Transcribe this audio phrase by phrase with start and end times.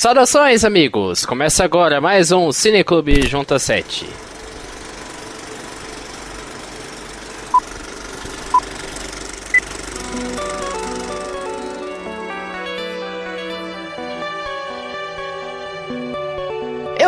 [0.00, 1.26] Saudações, amigos!
[1.26, 4.29] Começa agora mais um Cineclube Junta 7.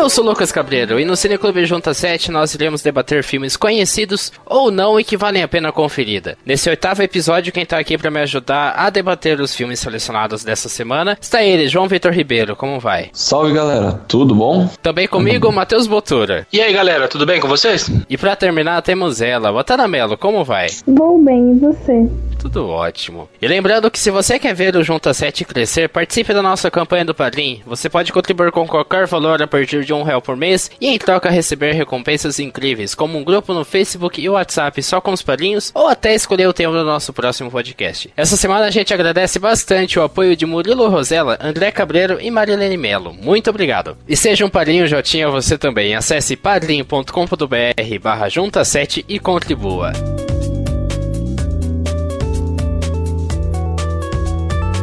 [0.03, 4.68] Eu sou Lucas Cabreiro e no Cineclube Junta 7 nós iremos debater filmes conhecidos ou
[4.68, 6.36] não e que valem a pena conferida.
[6.45, 10.68] Nesse oitavo episódio, quem tá aqui para me ajudar a debater os filmes selecionados dessa
[10.68, 12.57] semana está ele, João Vitor Ribeiro.
[12.57, 13.11] Como vai?
[13.12, 14.68] Salve galera, tudo bom?
[14.82, 16.49] Também comigo, Matheus Botura.
[16.53, 17.89] E aí galera, tudo bem com vocês?
[18.11, 20.19] E para terminar, temos ela, Watana Melo.
[20.19, 20.66] Como vai?
[20.85, 22.11] Vou bem, e você?
[22.41, 23.29] Tudo ótimo.
[23.41, 27.05] E lembrando que se você quer ver o Junta 7 crescer, participe da nossa campanha
[27.05, 27.63] do Padrim.
[27.64, 30.99] Você pode contribuir com qualquer valor a partir de um real por mês e em
[30.99, 35.70] troca receber recompensas incríveis, como um grupo no Facebook e WhatsApp só com os padrinhos,
[35.75, 38.12] ou até escolher o tema do nosso próximo podcast.
[38.17, 42.77] Essa semana a gente agradece bastante o apoio de Murilo Rosella, André Cabreiro e Marilene
[42.77, 43.12] Melo.
[43.12, 43.97] Muito obrigado.
[44.09, 45.95] E seja um padrinho Jotinha você também.
[45.95, 49.92] Acesse padrim.com.br barra junta 7 e contribua.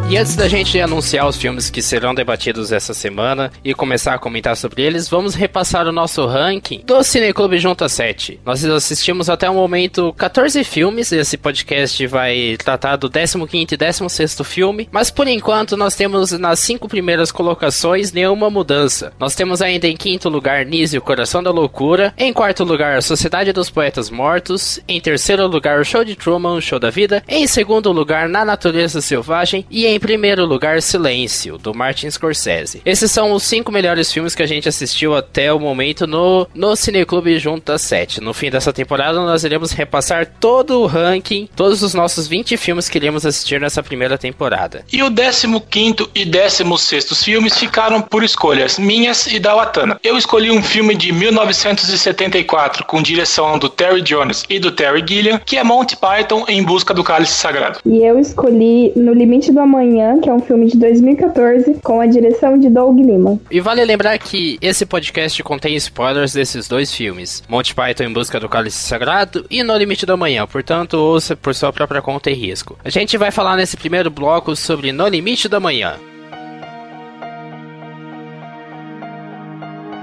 [0.10, 4.18] E antes da gente anunciar os filmes que serão debatidos essa semana e começar a
[4.18, 8.40] comentar sobre eles, vamos repassar o nosso ranking do Cineclube Junta 7.
[8.44, 14.44] Nós assistimos até o momento 14 filmes, esse podcast vai tratar do 15º e 16º
[14.44, 19.14] filme, mas por enquanto nós temos nas cinco primeiras colocações nenhuma mudança.
[19.20, 23.02] Nós temos ainda em quinto lugar Nise, o Coração da Loucura, em quarto lugar a
[23.02, 27.24] Sociedade dos Poetas Mortos, em terceiro lugar o Show de Truman, o Show da Vida,
[27.28, 32.82] em segundo lugar Na Natureza Selvagem e em primeiro lugar, Silêncio, do Martin Scorsese.
[32.86, 36.76] Esses são os cinco melhores filmes que a gente assistiu até o momento no, no
[36.76, 38.22] Cineclube Junta 7.
[38.22, 42.90] No fim dessa temporada, nós iremos repassar todo o ranking, todos os nossos 20 filmes
[42.90, 44.84] que iremos assistir nessa primeira temporada.
[44.92, 50.00] E o 15 e 16 filmes ficaram por escolhas minhas e da Watana.
[50.04, 55.40] Eu escolhi um filme de 1974 com direção do Terry Jones e do Terry Gilliam,
[55.44, 57.80] que é Monty Python em busca do cálice sagrado.
[57.86, 59.89] E eu escolhi No Limite do Amanhã,
[60.22, 63.40] que é um filme de 2014, com a direção de Doug Liman.
[63.50, 68.40] E vale lembrar que esse podcast contém spoilers desses dois filmes: Monty Python em busca
[68.40, 72.34] do cálice sagrado e No Limite do Amanhã, portanto, ouça por sua própria conta e
[72.34, 72.78] risco.
[72.84, 75.96] A gente vai falar nesse primeiro bloco sobre No Limite do Amanhã.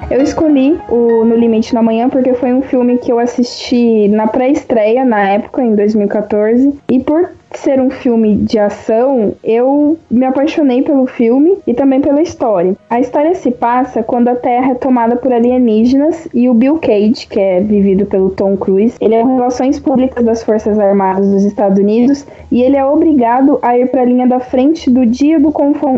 [0.08, 4.28] Eu escolhi o No Limite da Manhã porque foi um filme que eu assisti na
[4.28, 10.82] pré-estreia, na época, em 2014, e por ser um filme de ação, eu me apaixonei
[10.82, 12.76] pelo filme e também pela história.
[12.88, 17.26] A história se passa quando a Terra é tomada por alienígenas e o Bill Cage,
[17.28, 21.78] que é vivido pelo Tom Cruise, ele é relações públicas das Forças Armadas dos Estados
[21.78, 25.52] Unidos e ele é obrigado a ir para a linha da frente do dia do,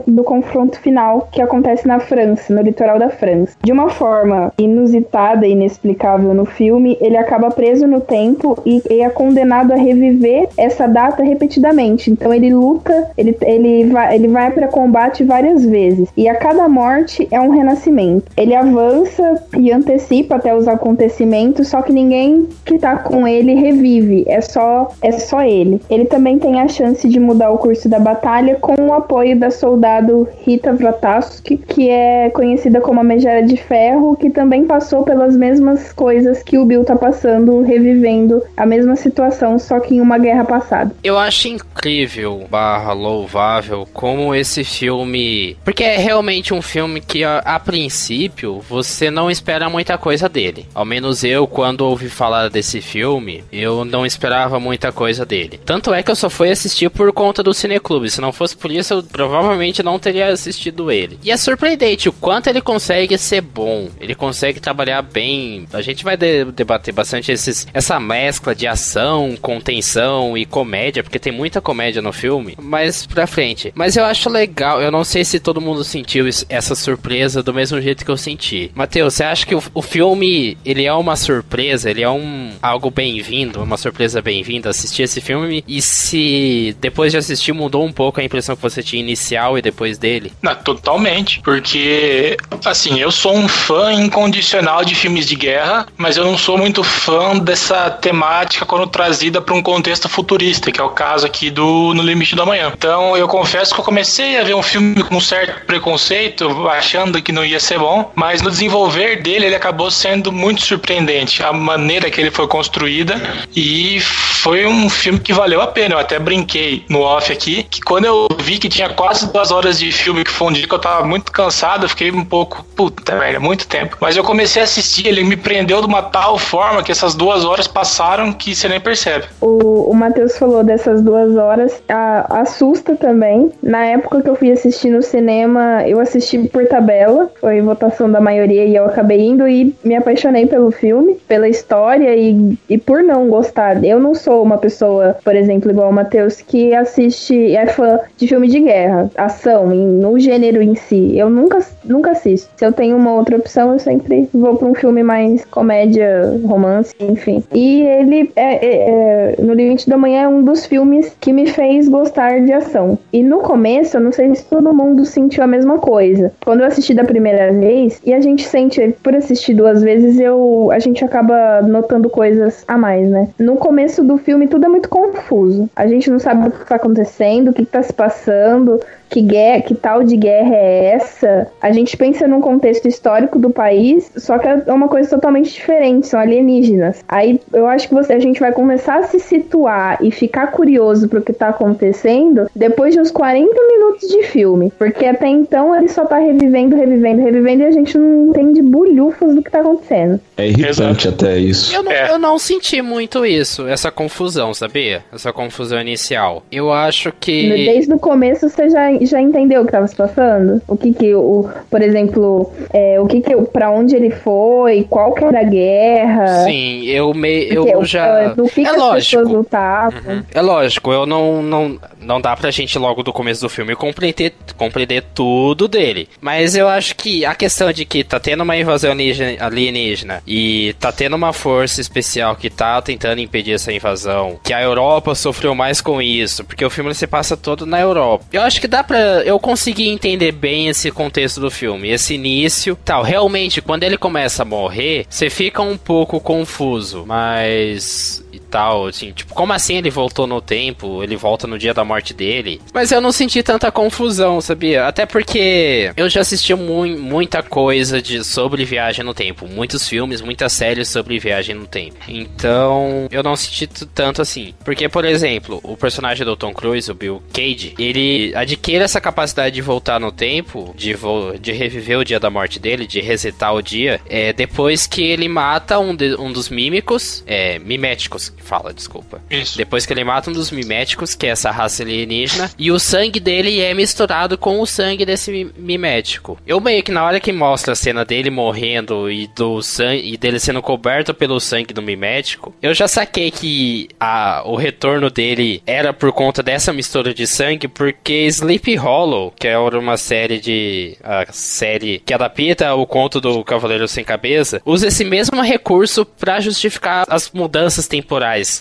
[0.06, 3.56] do confronto final que acontece na França, no litoral da França.
[3.62, 9.08] De uma forma inusitada e inexplicável no filme, ele acaba preso no tempo e é
[9.10, 12.10] condenado a reviver essa data repetidamente.
[12.10, 16.08] Então ele luta, ele, ele vai, ele vai para combate várias vezes.
[16.16, 18.30] E a cada morte é um renascimento.
[18.36, 24.24] Ele avança e antecipa até os acontecimentos, só que ninguém que tá com ele revive.
[24.26, 25.80] É só, é só ele.
[25.88, 29.50] Ele também tem a chance de mudar o curso da batalha com o apoio da
[29.50, 35.36] soldado Rita Vrataski, que é conhecida como a Megera de Ferro, que também passou pelas
[35.36, 40.18] mesmas coisas que o Bill tá passando, revivendo a mesma situação, só que em uma
[40.18, 40.92] guerra passada.
[41.02, 45.56] Eu acho incrível, barra louvável, como esse filme.
[45.62, 50.66] Porque é realmente um filme que, a, a, princípio, você não espera muita coisa dele.
[50.74, 55.60] Ao menos eu, quando ouvi falar desse filme, eu não esperava muita coisa dele.
[55.64, 58.10] Tanto é que eu só fui assistir por conta do Cineclube.
[58.10, 61.18] Se não fosse por isso, eu provavelmente não teria assistido ele.
[61.22, 63.88] E é surpreendente o quanto ele consegue ser bom.
[64.00, 65.66] Ele consegue trabalhar bem.
[65.72, 71.17] A gente vai de debater bastante esses, essa mescla de ação, contenção e comédia, porque
[71.18, 73.72] tem muita comédia no filme, mas pra frente.
[73.74, 77.80] Mas eu acho legal, eu não sei se todo mundo sentiu essa surpresa do mesmo
[77.80, 78.70] jeito que eu senti.
[78.74, 82.90] Matheus, você acha que o, o filme, ele é uma surpresa, ele é um algo
[82.90, 85.64] bem-vindo, uma surpresa bem-vinda assistir esse filme?
[85.66, 89.62] E se depois de assistir mudou um pouco a impressão que você tinha inicial e
[89.62, 90.32] depois dele?
[90.42, 96.24] Não, totalmente, porque assim, eu sou um fã incondicional de filmes de guerra, mas eu
[96.24, 100.90] não sou muito fã dessa temática quando trazida para um contexto futurista, que é o
[100.90, 102.70] caso caso aqui do No Limite da Manhã.
[102.76, 107.22] Então eu confesso que eu comecei a ver um filme com um certo preconceito, achando
[107.22, 111.42] que não ia ser bom, mas no desenvolver dele ele acabou sendo muito surpreendente.
[111.42, 113.14] A maneira que ele foi construída
[113.56, 115.94] e foi um filme que valeu a pena.
[115.94, 119.78] Eu até brinquei no off aqui que quando eu vi que tinha quase duas horas
[119.78, 122.64] de filme, que foi um dia que eu tava muito cansado, eu fiquei um pouco,
[122.76, 123.96] puta velho, muito tempo.
[123.98, 127.46] Mas eu comecei a assistir, ele me prendeu de uma tal forma que essas duas
[127.46, 129.24] horas passaram que você nem percebe.
[129.40, 133.50] O, o Matheus falou dessas duas horas, a, assusta também.
[133.62, 138.20] Na época que eu fui assistir no cinema, eu assisti por tabela, foi votação da
[138.20, 143.02] maioria e eu acabei indo e me apaixonei pelo filme, pela história e, e por
[143.02, 143.82] não gostar.
[143.84, 148.26] Eu não sou uma pessoa, por exemplo, igual o Matheus, que assiste, é fã de
[148.26, 151.16] filme de guerra, ação, em, no gênero em si.
[151.16, 152.50] Eu nunca, nunca assisto.
[152.56, 156.94] Se eu tenho uma outra opção, eu sempre vou para um filme mais comédia, romance,
[157.00, 157.42] enfim.
[157.52, 160.87] E ele, é, é, é, No Limite da Manhã, é um dos filmes
[161.20, 162.98] que me fez gostar de ação.
[163.12, 166.32] E no começo, eu não sei se todo mundo sentiu a mesma coisa.
[166.44, 170.70] Quando eu assisti da primeira vez, e a gente sente, por assistir duas vezes, eu,
[170.72, 173.28] a gente acaba notando coisas a mais, né?
[173.38, 175.68] No começo do filme, tudo é muito confuso.
[175.74, 179.62] A gente não sabe o que está acontecendo, o que está se passando que, guerra,
[179.62, 181.48] que tal de guerra é essa?
[181.60, 186.06] A gente pensa num contexto histórico do país, só que é uma coisa totalmente diferente,
[186.06, 187.02] são alienígenas.
[187.08, 191.08] Aí eu acho que você, a gente vai começar a se situar e ficar curioso
[191.08, 194.72] pro que tá acontecendo depois de uns 40 minutos de filme.
[194.78, 199.34] Porque até então ele só tá revivendo, revivendo, revivendo e a gente não entende bulhufas
[199.34, 200.20] do que tá acontecendo.
[200.36, 201.08] É irritante Exato.
[201.08, 201.74] até isso.
[201.74, 202.10] Eu não, é.
[202.10, 205.04] eu não senti muito isso, essa confusão, sabia?
[205.12, 206.42] Essa confusão inicial.
[206.50, 207.48] Eu acho que.
[207.48, 210.60] Desde o começo você já já entendeu o que estava se passando?
[210.66, 215.12] O que que, o, por exemplo, é, o que que, para onde ele foi, qual
[215.12, 216.44] que era a guerra?
[216.44, 218.28] Sim, eu me, eu já.
[218.28, 219.22] Do que, é que lógico.
[219.22, 220.22] Uhum.
[220.32, 224.32] É lógico, eu não, não, não dá pra gente logo do começo do filme compreender,
[224.56, 226.08] compreender tudo dele.
[226.20, 228.92] Mas eu acho que a questão de que tá tendo uma invasão
[229.40, 234.62] alienígena e tá tendo uma força especial que tá tentando impedir essa invasão, que a
[234.62, 238.24] Europa sofreu mais com isso, porque o filme se passa todo na Europa.
[238.32, 242.76] Eu acho que dá pra eu conseguir entender bem esse contexto do filme, esse início,
[242.84, 243.02] tal.
[243.02, 249.34] Realmente, quando ele começa a morrer, você fica um pouco confuso, mas tal, assim, tipo,
[249.34, 251.02] como assim ele voltou no tempo?
[251.02, 252.60] Ele volta no dia da morte dele?
[252.72, 254.86] Mas eu não senti tanta confusão, sabia?
[254.86, 260.20] Até porque eu já assisti mu muita coisa de, sobre viagem no tempo, muitos filmes,
[260.20, 261.96] muitas séries sobre viagem no tempo.
[262.08, 264.54] Então, eu não senti tanto assim.
[264.64, 269.54] Porque, por exemplo, o personagem do Tom Cruise, o Bill Cage, ele adquire essa capacidade
[269.54, 270.94] de voltar no tempo, de,
[271.40, 275.28] de reviver o dia da morte dele, de resetar o dia, é, depois que ele
[275.28, 279.20] mata um, de, um dos mímicos, é, miméticos, fala, desculpa.
[279.30, 279.56] Isso.
[279.56, 283.20] Depois que ele mata um dos miméticos, que é essa raça alienígena, e o sangue
[283.20, 286.38] dele é misturado com o sangue desse mimético.
[286.46, 290.16] Eu meio que na hora que mostra a cena dele morrendo e do sangue e
[290.16, 295.62] dele sendo coberto pelo sangue do mimético, eu já saquei que a, o retorno dele
[295.66, 300.96] era por conta dessa mistura de sangue, porque Sleep Hollow, que é uma série de
[301.02, 306.40] a série que adapta o conto do Cavaleiro Sem Cabeça, usa esse mesmo recurso para
[306.40, 307.86] justificar as mudanças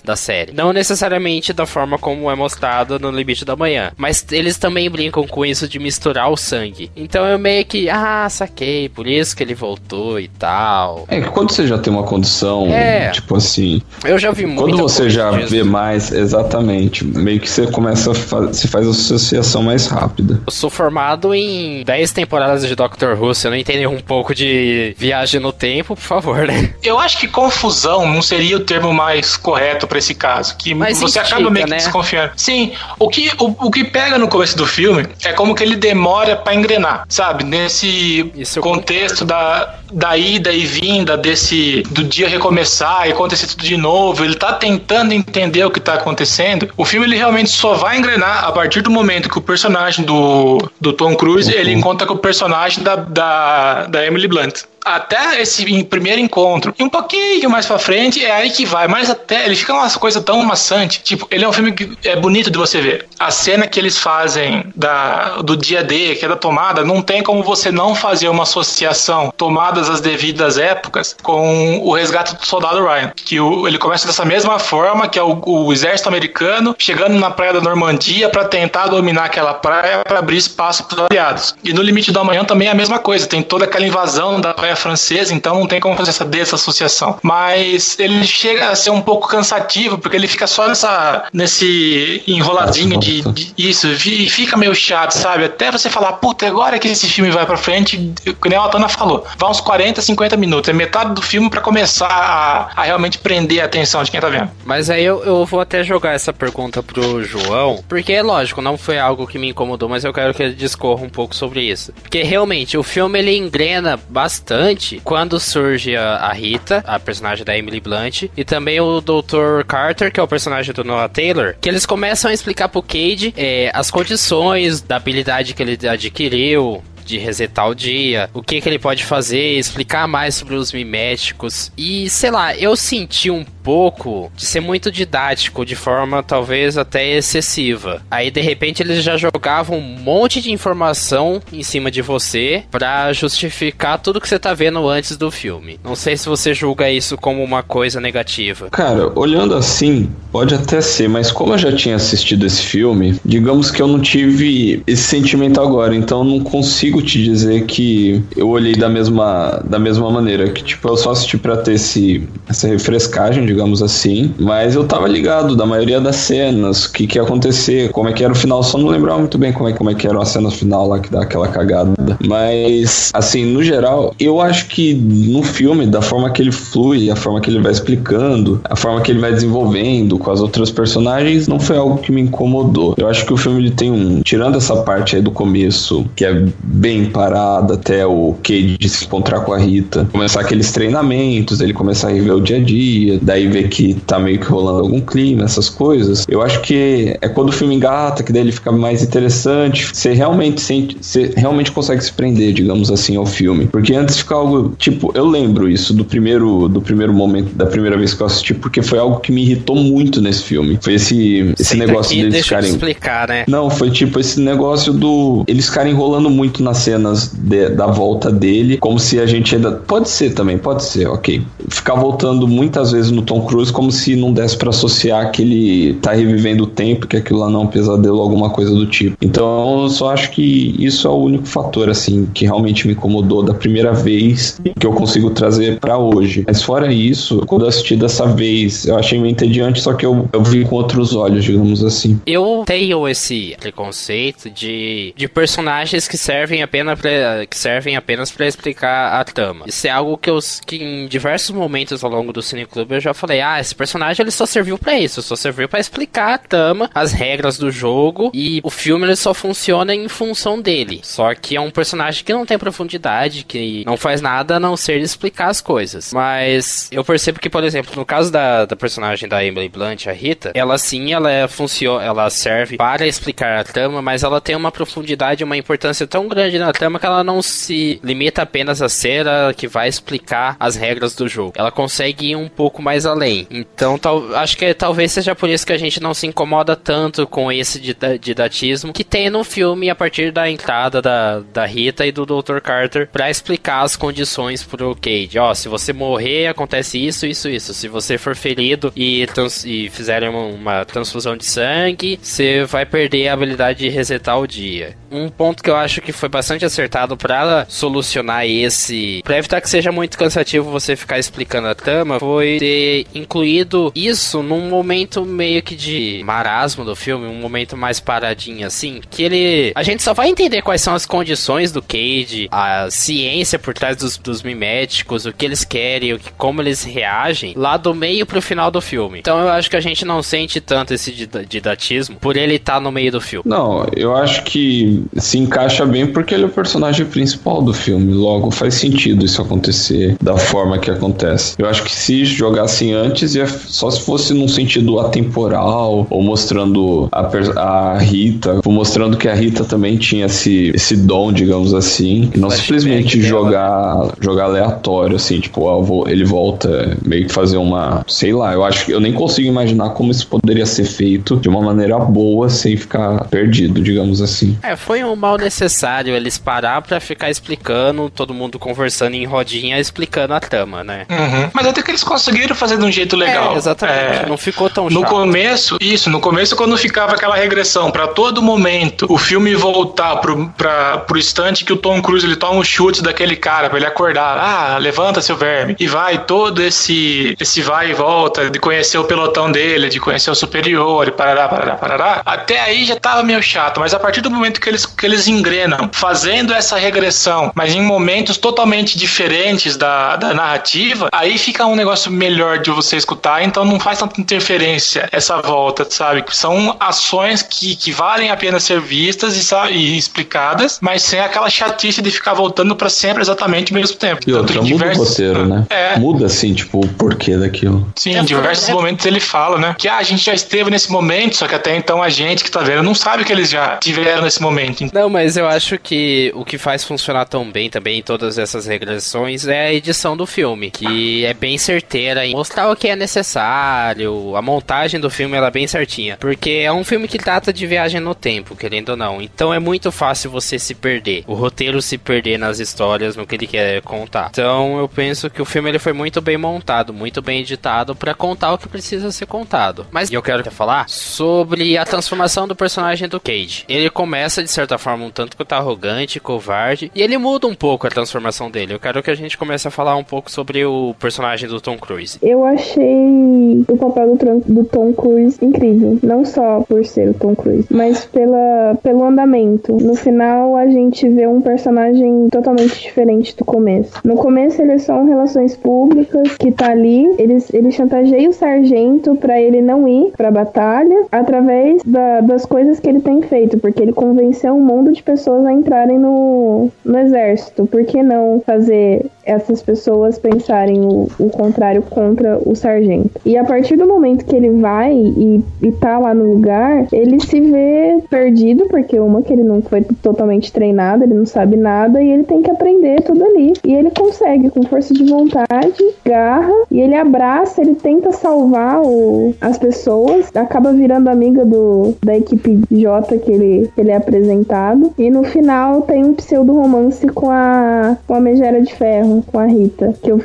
[0.03, 0.53] da série.
[0.53, 5.25] Não necessariamente da forma como é mostrado no Limite da Manhã, mas eles também brincam
[5.27, 6.91] com isso de misturar o sangue.
[6.95, 11.05] Então eu meio que, ah, saquei, por isso que ele voltou e tal.
[11.07, 13.81] É que quando você já tem uma condição, é, tipo assim.
[14.03, 14.61] Eu já vi muito.
[14.61, 15.49] Quando você já disso.
[15.49, 20.41] vê mais, exatamente, meio que você começa a fazer, se faz a associação mais rápida.
[20.45, 24.33] Eu sou formado em 10 temporadas de Doctor Who, se eu não entender um pouco
[24.33, 26.73] de viagem no tempo, por favor, né?
[26.83, 30.55] Eu acho que confusão não seria o termo mais correto correto para esse caso.
[30.57, 31.77] Que Mas você instiga, acaba meio que né?
[31.77, 32.31] desconfiando.
[32.35, 35.75] Sim, o que, o, o que pega no começo do filme é como que ele
[35.75, 37.43] demora para engrenar, sabe?
[37.43, 43.63] Nesse Isso contexto da, da ida e vinda desse do dia recomeçar e acontecer tudo
[43.63, 46.69] de novo, ele tá tentando entender o que tá acontecendo.
[46.77, 50.69] O filme ele realmente só vai engrenar a partir do momento que o personagem do,
[50.79, 51.59] do Tom Cruise uhum.
[51.59, 54.63] ele encontra com o personagem da, da, da Emily Blunt
[54.95, 56.73] até esse primeiro encontro.
[56.77, 58.87] E um pouquinho mais pra frente é aí que vai.
[58.87, 61.01] Mas até ele fica uma coisa tão maçante.
[61.01, 63.07] Tipo, ele é um filme que é bonito de você ver.
[63.19, 67.21] A cena que eles fazem da, do dia D, que é da tomada, não tem
[67.21, 72.85] como você não fazer uma associação, tomadas as devidas épocas, com o resgate do soldado
[72.85, 73.11] Ryan.
[73.15, 77.31] Que o, ele começa dessa mesma forma, que é o, o exército americano chegando na
[77.31, 81.55] praia da Normandia para tentar dominar aquela praia para abrir espaço para os aliados.
[81.63, 83.27] E no limite do amanhã também é a mesma coisa.
[83.27, 87.19] Tem toda aquela invasão da praia francesa, então não tem como fazer essa desassociação.
[87.21, 92.99] Mas ele chega a ser um pouco cansativo, porque ele fica só nessa, nesse enroladinho
[92.99, 95.45] de, de isso, e fica meio chato, sabe?
[95.45, 99.25] Até você falar, puta, agora que esse filme vai pra frente, como a Altana falou,
[99.37, 103.61] vai uns 40, 50 minutos, é metade do filme para começar a, a, realmente prender
[103.61, 104.49] a atenção de quem tá vendo.
[104.65, 108.77] Mas aí eu, eu vou até jogar essa pergunta pro João, porque é lógico, não
[108.77, 111.91] foi algo que me incomodou, mas eu quero que ele discorra um pouco sobre isso.
[112.01, 114.66] Porque realmente, o filme ele engrena bastante
[115.03, 119.63] quando surge a, a Rita, a personagem da Emily Blunt, e também o Dr.
[119.67, 123.33] Carter, que é o personagem do Noah Taylor, que eles começam a explicar pro Cade
[123.37, 128.69] é, as condições da habilidade que ele adquiriu, de resetar o dia, o que, que
[128.69, 131.71] ele pode fazer, explicar mais sobre os miméticos.
[131.77, 137.17] E sei lá, eu senti um pouco de ser muito didático, de forma talvez até
[137.17, 138.01] excessiva.
[138.09, 143.11] Aí de repente eles já jogavam um monte de informação em cima de você para
[143.11, 145.79] justificar tudo que você tá vendo antes do filme.
[145.83, 148.69] Não sei se você julga isso como uma coisa negativa.
[148.69, 153.69] Cara, olhando assim, pode até ser, mas como eu já tinha assistido esse filme, digamos
[153.69, 158.49] que eu não tive esse sentimento agora, então eu não consigo te dizer que eu
[158.49, 162.67] olhei da mesma, da mesma maneira, que tipo, eu só assisti pra ter esse, essa
[162.67, 164.33] refrescagem, digamos digamos assim.
[164.39, 168.13] Mas eu tava ligado da maioria das cenas, o que que ia acontecer, como é
[168.13, 170.21] que era o final, só não lembrava muito bem como é, como é que era
[170.21, 172.17] a cena final lá que dá aquela cagada.
[172.25, 177.15] Mas, assim, no geral, eu acho que no filme, da forma que ele flui, a
[177.15, 181.47] forma que ele vai explicando, a forma que ele vai desenvolvendo com as outras personagens,
[181.47, 182.95] não foi algo que me incomodou.
[182.97, 184.21] Eu acho que o filme ele tem um.
[184.21, 189.41] Tirando essa parte aí do começo, que é bem parada até o Cade se encontrar
[189.41, 193.47] com a Rita, começar aqueles treinamentos, ele começar a rever o dia a dia, daí
[193.47, 196.25] ver que tá meio que rolando algum clima, essas coisas.
[196.27, 199.89] Eu acho que é quando o filme engata, que daí ele fica mais interessante.
[199.93, 203.67] Você realmente sente, você realmente consegue se prender, digamos assim, ao filme.
[203.67, 207.97] Porque antes fica algo, tipo, eu lembro isso do primeiro, do primeiro momento, da primeira
[207.97, 210.77] vez que eu assisti, porque foi algo que me irritou muito nesse filme.
[210.81, 212.69] Foi esse, esse negócio aqui, deles deixa ficarem.
[212.69, 213.45] Explicar, né?
[213.47, 215.43] Não, foi tipo esse negócio do.
[215.47, 219.71] Eles ficarem enrolando muito nas cenas de, da volta dele, como se a gente ainda.
[219.71, 221.41] Pode ser também, pode ser, ok.
[221.69, 225.93] Ficar voltando muitas vezes no Tom Cruise como se não desse para associar que ele
[225.95, 229.17] tá revivendo o tempo, que aquilo lá não é um pesadelo, alguma coisa do tipo.
[229.21, 233.41] Então eu só acho que isso é o único fator, assim, que realmente me incomodou
[233.41, 236.43] da primeira vez que eu consigo trazer para hoje.
[236.45, 240.29] Mas fora isso, quando eu assisti dessa vez, eu achei meio entediante, só que eu,
[240.31, 242.19] eu vi com outros olhos, digamos assim.
[242.25, 248.45] Eu tenho esse preconceito de, de personagens que servem apenas pra, que servem apenas para
[248.45, 249.65] explicar a trama.
[249.67, 253.13] Isso é algo que eu que em diversos momentos ao longo do Cineclube eu já
[253.13, 256.89] falei, ah, esse personagem ele só serviu para isso, só serviu para explicar a trama,
[256.93, 260.99] as regras do jogo e o filme ele só funciona em função dele.
[261.03, 264.75] Só que é um personagem que não tem profundidade, que não faz nada a não
[264.75, 266.11] ser explicar as coisas.
[266.13, 270.11] Mas eu percebo que, por exemplo, no caso da, da personagem da Emily Blunt, a
[270.11, 274.55] Rita, ela sim, ela é, funciona, ela serve para explicar a trama, mas ela tem
[274.55, 278.89] uma profundidade, uma importância tão grande na trama que ela não se limita apenas a
[278.89, 281.53] ser a que vai explicar as regras do jogo.
[281.55, 283.47] Ela consegue ir um pouco mais além.
[283.49, 287.27] Então, tal, acho que talvez seja por isso que a gente não se incomoda tanto
[287.27, 287.79] com esse
[288.19, 292.59] didatismo que tem no filme a partir da entrada da, da Rita e do Dr.
[292.59, 295.39] Carter para explicar as condições pro Cade.
[295.39, 297.73] Ó, se você morrer, acontece isso, isso, isso.
[297.73, 299.25] Se você for ferido e,
[299.65, 304.47] e fizerem uma, uma transfusão de sangue, você vai perder a habilidade de resetar o
[304.47, 304.95] dia.
[305.11, 309.67] Um ponto que eu acho que foi bastante acertado para solucionar esse, para evitar que
[309.67, 315.63] seja muito cansativo você ficar explicando a trama, foi ter incluído isso num momento meio
[315.63, 319.71] que de marasmo do filme, um momento mais paradinho assim, que ele.
[319.73, 323.97] A gente só vai entender quais são as condições do Cade, a ciência por trás
[323.97, 328.27] dos, dos miméticos, o que eles querem, o que, como eles reagem, lá do meio
[328.27, 329.19] pro final do filme.
[329.19, 331.11] Então eu acho que a gente não sente tanto esse
[331.49, 333.49] didatismo por ele estar tá no meio do filme.
[333.49, 338.13] Não, eu acho que se encaixa bem porque ele é o personagem principal do filme.
[338.13, 341.55] Logo, faz sentido isso acontecer da forma que acontece.
[341.57, 347.07] Eu acho que se jogassem antes, ia só se fosse num sentido atemporal, ou mostrando
[347.11, 347.21] a,
[347.61, 352.31] a Rita, ou mostrando que a Rita também tinha esse, esse dom, digamos assim.
[352.33, 358.03] E não simplesmente jogar, jogar aleatório, assim, tipo, ele volta meio que fazer uma.
[358.07, 361.49] Sei lá, eu acho que eu nem consigo imaginar como isso poderia ser feito de
[361.49, 364.57] uma maneira boa sem ficar perdido, digamos assim.
[364.63, 369.79] É, foi um mal necessário eles parar pra ficar explicando, todo mundo conversando em rodinha,
[369.79, 371.05] explicando a trama, né?
[371.09, 371.49] Uhum.
[371.53, 373.53] Mas até que eles conseguiram fazer de um jeito legal.
[373.53, 374.23] É, exatamente.
[374.23, 375.09] É, não ficou tão No chato.
[375.09, 380.47] começo, isso, no começo quando ficava aquela regressão para todo momento, o filme voltar pro,
[380.49, 383.87] pra, pro instante que o Tom Cruise ele toma um chute daquele cara pra ele
[383.87, 384.37] acordar.
[384.37, 385.75] Ah, levanta seu verme.
[385.79, 390.29] E vai todo esse, esse vai e volta de conhecer o pelotão dele, de conhecer
[390.31, 392.21] o superior e parará, parará, parará.
[392.25, 395.27] Até aí já tava meio chato, mas a partir do momento que eles, que eles
[395.27, 401.75] engrenam, fazendo essa regressão, mas em momentos totalmente diferentes da, da narrativa, aí fica um
[401.75, 406.23] negócio melhor de você escutar, então não faz tanta interferência essa volta, sabe?
[406.31, 411.19] São ações que, que valem a pena ser vistas e, sabe, e explicadas, mas sem
[411.19, 414.21] aquela chatice de ficar voltando para sempre exatamente ao mesmo tempo.
[414.25, 415.05] E outra, muda diversos...
[415.05, 415.65] o roteiro, né?
[415.69, 415.99] É.
[415.99, 417.85] Muda, assim, tipo, o porquê daquilo.
[417.97, 419.75] Sim, em diversos momentos ele fala, né?
[419.77, 422.51] Que ah, a gente já esteve nesse momento, só que até então a gente que
[422.51, 424.87] tá vendo não sabe que eles já tiveram nesse momento.
[424.93, 425.96] Não, mas eu acho que
[426.33, 430.25] o que faz funcionar tão bem também em todas essas regressões é a edição do
[430.25, 435.35] filme, que é bem certeira em mostrar o que é necessário, a montagem do filme
[435.35, 438.89] ela é bem certinha, porque é um filme que trata de viagem no tempo, querendo
[438.89, 439.21] ou não.
[439.21, 443.35] Então é muito fácil você se perder, o roteiro se perder nas histórias, no que
[443.35, 444.29] ele quer contar.
[444.31, 448.13] Então eu penso que o filme ele foi muito bem montado, muito bem editado para
[448.13, 449.85] contar o que precisa ser contado.
[449.91, 453.65] Mas eu quero falar sobre a transformação do personagem do Cage.
[453.67, 455.86] Ele começa de certa forma um tanto quanto arrogante,
[456.19, 458.73] covarde, e ele muda um pouco a transformação dele.
[458.73, 461.77] Eu quero que a gente comece a falar um pouco sobre o personagem do Tom
[461.77, 462.17] Cruise.
[462.21, 467.35] Eu achei o papel do, do Tom Cruise incrível, não só por ser o Tom
[467.35, 469.73] Cruise, mas pela, pelo andamento.
[469.73, 473.93] No final a gente vê um personagem totalmente diferente do começo.
[474.03, 478.33] No começo ele é só um relações públicas que tá ali, ele, ele chantageia o
[478.33, 483.57] sargento para ele não ir pra batalha através da, das coisas que ele tem feito,
[483.57, 487.67] porque ele convenceu um mundo de pessoas a entrarem no, no exército.
[487.67, 493.11] Por que não fazer essas pessoas pensarem o, o contrário contra o sargento?
[493.25, 497.19] E a partir do momento que ele vai e, e tá lá no lugar, ele
[497.19, 502.01] se vê perdido, porque uma que ele não foi totalmente treinado, ele não sabe nada
[502.01, 503.53] e ele tem que aprender tudo ali.
[503.63, 509.35] E ele consegue, com força de vontade, garra, e ele abraça, ele tenta salvar o,
[509.41, 514.91] as pessoas, acaba virando amiga do, da equipe J que ele, ele é apresentado.
[514.97, 519.39] E no final tem um pseudo romance com a, com a Megera de Ferro, com
[519.39, 519.93] a Rita.
[520.01, 520.21] Que eu,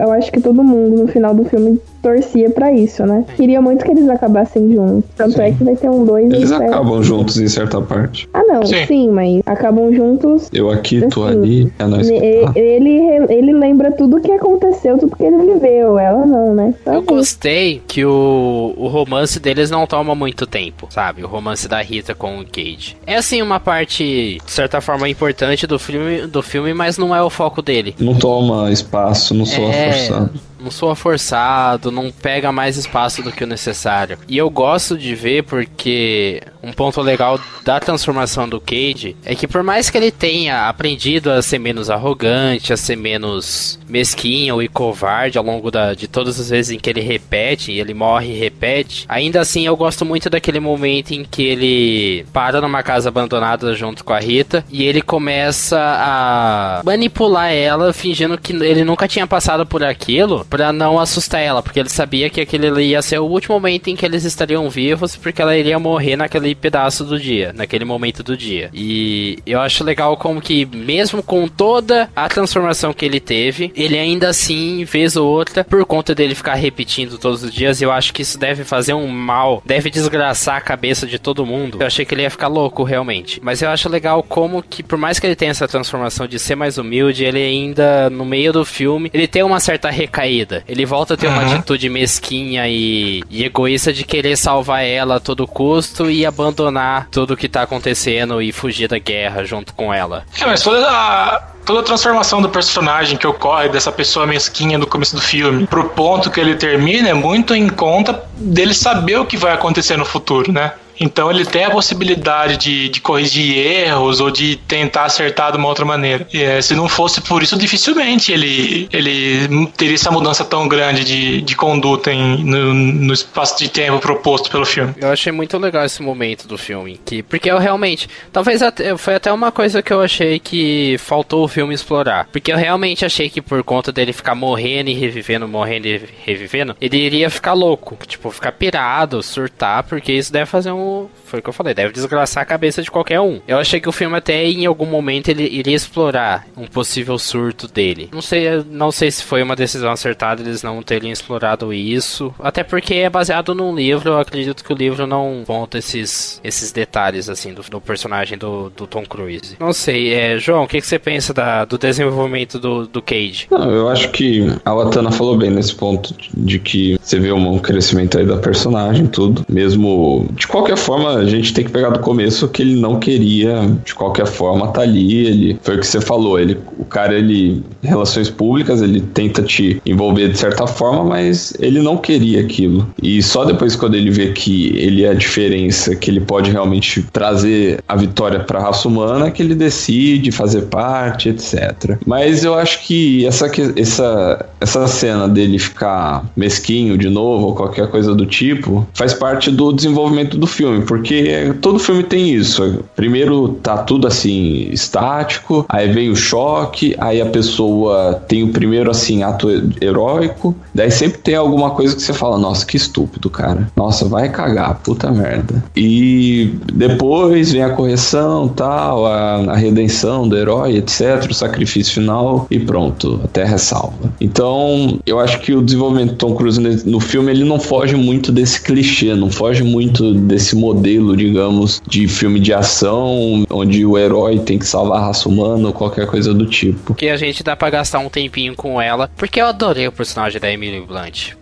[0.00, 3.24] eu acho que todo mundo no final do filme torcia para isso, né?
[3.36, 5.10] Queria muito que eles acabassem juntos.
[5.16, 5.42] Tanto sim.
[5.42, 6.32] é que vai ter um dois.
[6.32, 8.28] Eles acabam juntos em certa parte.
[8.32, 10.48] Ah, não, sim, sim mas acabam juntos.
[10.52, 12.90] Eu aqui, tu assim, ali, é nós ele,
[13.28, 15.98] ele lembra tudo que aconteceu, tudo que ele viveu.
[15.98, 16.74] Ela não, né?
[16.84, 17.16] Tá eu bom.
[17.16, 21.22] gostei que o, o romance deles não toma muito tempo, sabe?
[21.22, 22.96] O romance da Rita com o Cage.
[23.06, 27.22] É assim uma parte, de certa forma, importante do filme, do filme, mas não é
[27.22, 27.94] o foco dele.
[27.98, 29.92] Não toma espaço, não soa é...
[29.92, 34.18] forçado não soa forçado, não pega mais espaço do que o necessário.
[34.28, 39.46] E eu gosto de ver porque um ponto legal da transformação do Cage é que
[39.46, 44.68] por mais que ele tenha aprendido a ser menos arrogante, a ser menos mesquinho e
[44.68, 48.38] covarde ao longo da, de todas as vezes em que ele repete, ele morre e
[48.38, 53.74] repete, ainda assim eu gosto muito daquele momento em que ele para numa casa abandonada
[53.74, 59.26] junto com a Rita e ele começa a manipular ela fingindo que ele nunca tinha
[59.26, 63.24] passado por aquilo para não assustar ela, porque ele sabia que aquele ia ser o
[63.24, 67.52] último momento em que eles estariam vivos, porque ela iria morrer naquele pedaço do dia,
[67.54, 68.68] naquele momento do dia.
[68.74, 73.96] E eu acho legal como que, mesmo com toda a transformação que ele teve, ele
[73.96, 78.12] ainda assim, vez ou outra, por conta dele ficar repetindo todos os dias, eu acho
[78.12, 81.78] que isso deve fazer um mal, deve desgraçar a cabeça de todo mundo.
[81.80, 83.40] Eu achei que ele ia ficar louco, realmente.
[83.40, 86.56] Mas eu acho legal como que, por mais que ele tenha essa transformação de ser
[86.56, 90.64] mais humilde, ele ainda, no meio do filme, ele tem uma certa recaída vida.
[90.66, 91.34] Ele volta a ter uhum.
[91.34, 97.08] uma atitude mesquinha e, e, egoísta de querer salvar ela a todo custo e abandonar
[97.10, 100.24] tudo o que tá acontecendo e fugir da guerra junto com ela.
[100.40, 104.86] É, mas toda a, toda a transformação do personagem que ocorre dessa pessoa mesquinha no
[104.86, 109.26] começo do filme pro ponto que ele termina é muito em conta dele saber o
[109.26, 110.72] que vai acontecer no futuro, né?
[111.00, 115.66] Então ele tem a possibilidade de, de corrigir erros ou de tentar acertar de uma
[115.66, 116.28] outra maneira.
[116.32, 121.40] É, se não fosse por isso, dificilmente ele, ele teria essa mudança tão grande de,
[121.40, 124.94] de conduta em, no, no espaço de tempo proposto pelo filme.
[125.00, 127.00] Eu achei muito legal esse momento do filme.
[127.04, 128.08] Que, porque eu realmente.
[128.30, 132.28] Talvez até, foi até uma coisa que eu achei que faltou o filme explorar.
[132.30, 136.76] Porque eu realmente achei que por conta dele ficar morrendo e revivendo, morrendo e revivendo,
[136.80, 137.96] ele iria ficar louco.
[138.06, 140.89] Tipo, ficar pirado, surtar, porque isso deve fazer um
[141.24, 143.40] foi o que eu falei, deve desgraçar a cabeça de qualquer um.
[143.46, 147.68] Eu achei que o filme até em algum momento ele iria explorar um possível surto
[147.68, 148.08] dele.
[148.12, 152.62] Não sei, não sei se foi uma decisão acertada eles não terem explorado isso, até
[152.62, 157.28] porque é baseado num livro, eu acredito que o livro não conta esses, esses detalhes
[157.28, 159.56] assim do, do personagem do, do, Tom Cruise.
[159.58, 163.46] Não sei, é, João, o que, que você pensa da, do desenvolvimento do, do Cage?
[163.50, 167.58] Não, eu acho que a Watana falou bem nesse ponto de que você vê um
[167.58, 169.44] crescimento aí da personagem, tudo.
[169.48, 173.70] Mesmo de qualquer forma, a gente tem que pegar do começo que ele não queria,
[173.84, 175.26] de qualquer forma, tá ali.
[175.26, 176.38] Ele foi o que você falou.
[176.38, 181.80] Ele, o cara, ele relações públicas, ele tenta te envolver de certa forma, mas ele
[181.80, 182.88] não queria aquilo.
[183.02, 187.02] E só depois quando ele vê que ele é a diferença, que ele pode realmente
[187.12, 191.96] trazer a vitória para a raça humana, que ele decide fazer parte, etc.
[192.06, 197.88] Mas eu acho que essa essa essa cena dele ficar mesquinho de novo ou qualquer
[197.88, 202.84] coisa do tipo faz parte do desenvolvimento do filme, porque todo filme tem isso.
[202.96, 208.90] Primeiro tá tudo assim estático, aí vem o choque, aí a pessoa tem o primeiro
[208.90, 209.48] assim ato
[209.80, 213.70] heróico, daí sempre tem alguma coisa que você fala, nossa, que estúpido, cara.
[213.76, 215.62] Nossa, vai cagar, puta merda.
[215.76, 222.46] E depois vem a correção, tal, a, a redenção do herói, etc, o sacrifício final
[222.50, 224.12] e pronto, a terra é salva.
[224.20, 228.32] Então, eu acho que o desenvolvimento do Tom Cruise no filme ele não foge muito
[228.32, 234.38] desse clichê, não foge muito desse modelo, digamos, de filme de ação, onde o herói
[234.38, 236.94] tem que salvar a raça humana ou qualquer coisa do tipo.
[236.94, 240.40] Que a gente dá pra gastar um tempinho com ela, porque eu adorei o personagem
[240.40, 241.32] da Emily Blunt.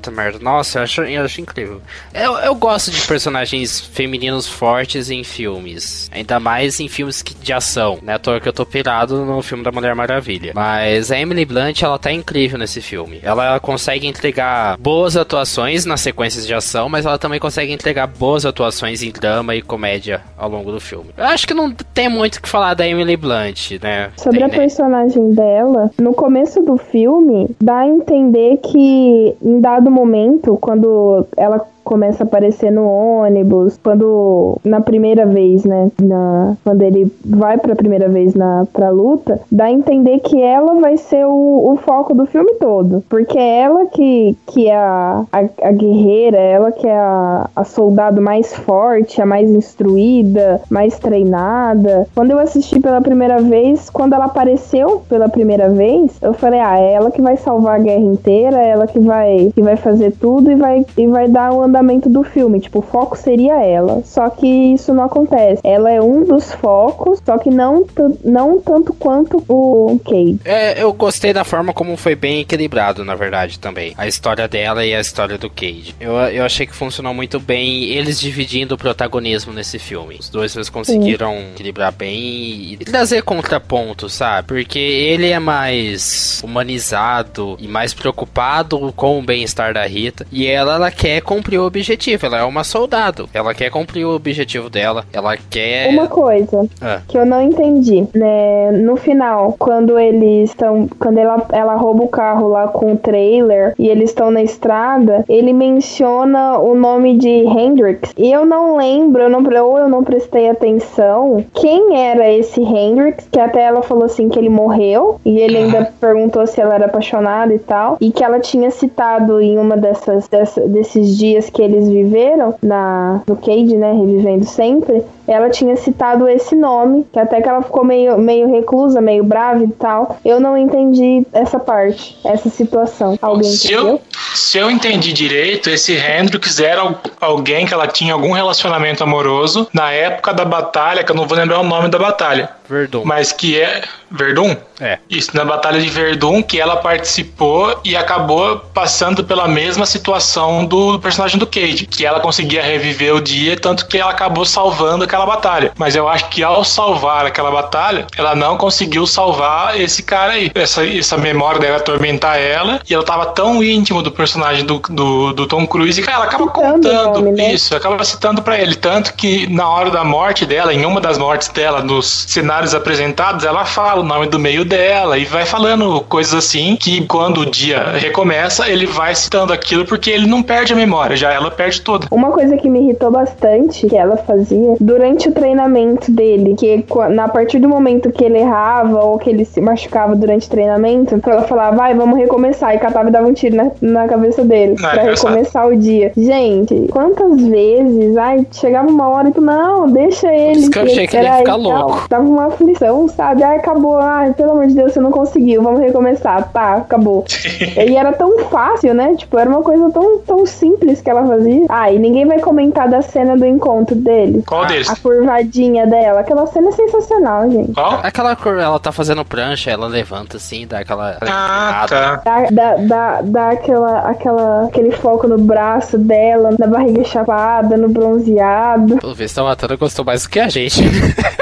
[0.40, 1.81] Nossa, eu acho, eu acho incrível.
[2.14, 7.99] Eu, eu gosto de personagens femininos fortes em filmes, ainda mais em filmes de ação,
[8.03, 8.14] né?
[8.14, 10.53] À toa que eu tô pirado no filme da Mulher Maravilha.
[10.55, 13.21] Mas a Emily Blunt, ela tá incrível nesse filme.
[13.23, 18.44] Ela consegue entregar boas atuações nas sequências de ação, mas ela também consegue entregar boas
[18.44, 21.11] atuações em drama e comédia ao longo do filme.
[21.16, 24.11] Eu acho que não tem muito o que falar da Emily Blunt, né?
[24.16, 24.54] Sobre tem, a né?
[24.56, 31.66] personagem dela, no começo do filme, dá a entender que em dado momento, quando ela
[31.88, 37.74] começa a aparecer no ônibus, quando na primeira vez, né, na, quando ele vai pra
[37.74, 42.14] primeira vez na pra luta, dá a entender que ela vai ser o, o foco
[42.14, 46.70] do filme todo, porque é ela que, que é a, a, a guerreira, é ela
[46.70, 52.07] que é a, a soldado mais forte, a mais instruída, mais treinada.
[52.14, 56.79] Quando eu assisti pela primeira vez, quando ela apareceu pela primeira vez, eu falei, ah,
[56.79, 60.12] é ela que vai salvar a guerra inteira, é ela que vai, que vai fazer
[60.20, 61.78] tudo e vai, e vai dar o andamento
[62.09, 62.61] do filme.
[62.61, 64.03] Tipo, o foco seria ela.
[64.05, 65.61] Só que isso não acontece.
[65.64, 67.87] Ela é um dos focos, só que não,
[68.25, 70.38] não tanto quanto o Cade.
[70.45, 73.95] É, eu gostei da forma como foi bem equilibrado, na verdade, também.
[73.97, 75.95] A história dela e a história do Cade.
[76.01, 80.17] Eu, eu achei que funcionou muito bem eles dividindo o protagonismo nesse filme.
[80.19, 81.53] Os dois eles conseguiram Sim.
[81.53, 84.49] equilibrar bem e trazer contrapontos, sabe?
[84.49, 90.27] Porque ele é mais humanizado e mais preocupado com o bem-estar da Rita.
[90.31, 92.26] E ela, ela quer cumprir o objetivo.
[92.26, 93.28] Ela é uma soldado.
[93.33, 95.04] Ela quer cumprir o objetivo dela.
[95.12, 95.90] Ela quer.
[95.90, 97.00] Uma coisa ah.
[97.07, 98.72] que eu não entendi, né?
[98.72, 100.88] No final, quando eles estão.
[100.98, 105.24] Quando ela, ela rouba o carro lá com o trailer e eles estão na estrada,
[105.28, 108.12] ele menciona o nome de Hendrix.
[108.16, 113.28] E eu não lembro, eu não, ou eu não prestei atenção quem era esse Hendrix,
[113.31, 115.20] que até ela falou assim que ele morreu.
[115.24, 117.96] E ele ainda perguntou se ela era apaixonada e tal.
[118.00, 123.23] E que ela tinha citado em uma dessas, dessa, desses dias que eles viveram na,
[123.27, 123.92] no Cade, né?
[123.92, 128.99] Revivendo sempre ela tinha citado esse nome, que até que ela ficou meio, meio reclusa,
[128.99, 130.16] meio brava e tal.
[130.25, 133.18] Eu não entendi essa parte, essa situação.
[133.21, 133.88] Alguém se entendeu?
[133.88, 134.01] Eu,
[134.38, 139.90] se eu entendi direito, esse Hendrix era alguém que ela tinha algum relacionamento amoroso na
[139.92, 142.51] época da batalha, que eu não vou lembrar o nome da batalha.
[142.68, 143.03] Verdun.
[143.05, 143.83] Mas que é.
[144.11, 144.57] Verdun?
[144.81, 144.98] É.
[145.11, 150.98] Isso, na Batalha de Verdun, que ela participou e acabou passando pela mesma situação do
[150.98, 155.27] personagem do Cage, que ela conseguia reviver o dia, tanto que ela acabou salvando aquela
[155.27, 155.72] batalha.
[155.77, 160.51] Mas eu acho que ao salvar aquela batalha, ela não conseguiu salvar esse cara aí.
[160.55, 164.28] Essa, essa memória dela atormentar ela, e ela tava tão íntimo do personagem
[164.64, 167.53] do, do, do Tom Cruise que ela acaba citando contando nome, né?
[167.53, 168.75] isso, acaba citando para ele.
[168.75, 173.45] Tanto que na hora da morte dela, em uma das mortes dela, nos cenários apresentados,
[173.45, 177.47] ela fala o nome do meio dela e vai falando coisas assim que quando o
[177.51, 181.81] dia recomeça, ele vai citando aquilo porque ele não perde a memória, já ela perde
[181.81, 182.07] toda.
[182.11, 187.29] Uma coisa que me irritou bastante que ela fazia durante o treinamento dele, que na
[187.29, 191.43] partir do momento que ele errava ou que ele se machucava durante o treinamento, ela
[191.43, 194.90] falava, vai, vamos recomeçar, e catava e dava um tiro na, na cabeça dele não,
[194.90, 196.12] pra é recomeçar o dia.
[196.16, 200.59] Gente, quantas vezes, ai, chegava uma hora e tu, não, deixa ele.
[200.59, 202.07] Isso que eu achei que ele ia ficar louco.
[202.09, 203.42] Dava uma aflição, sabe?
[203.42, 207.25] Ai, acabou, ai, pelo amor de Deus, você não conseguiu, vamos recomeçar, tá, acabou.
[207.61, 209.14] e era tão fácil, né?
[209.16, 211.66] Tipo, era uma coisa tão, tão simples que ela fazia.
[211.68, 214.42] Ah, e ninguém vai comentar da cena do encontro dele.
[214.47, 214.88] Qual deles?
[214.88, 216.21] A curvadinha dela.
[216.21, 217.73] Aquela cena é sensacional, gente.
[217.73, 218.01] Qual?
[218.03, 221.18] Aquela cor, ela tá fazendo prancha, ela levanta assim, dá aquela.
[221.21, 222.23] Ah, tá.
[222.25, 227.88] Dá, dá, dá, dá aquela, aquela, aquele foco no braço dela, na barriga chapada, no
[227.88, 228.96] bronzeado.
[228.98, 230.82] Pelo visto, a Matana gostou mais do que a gente.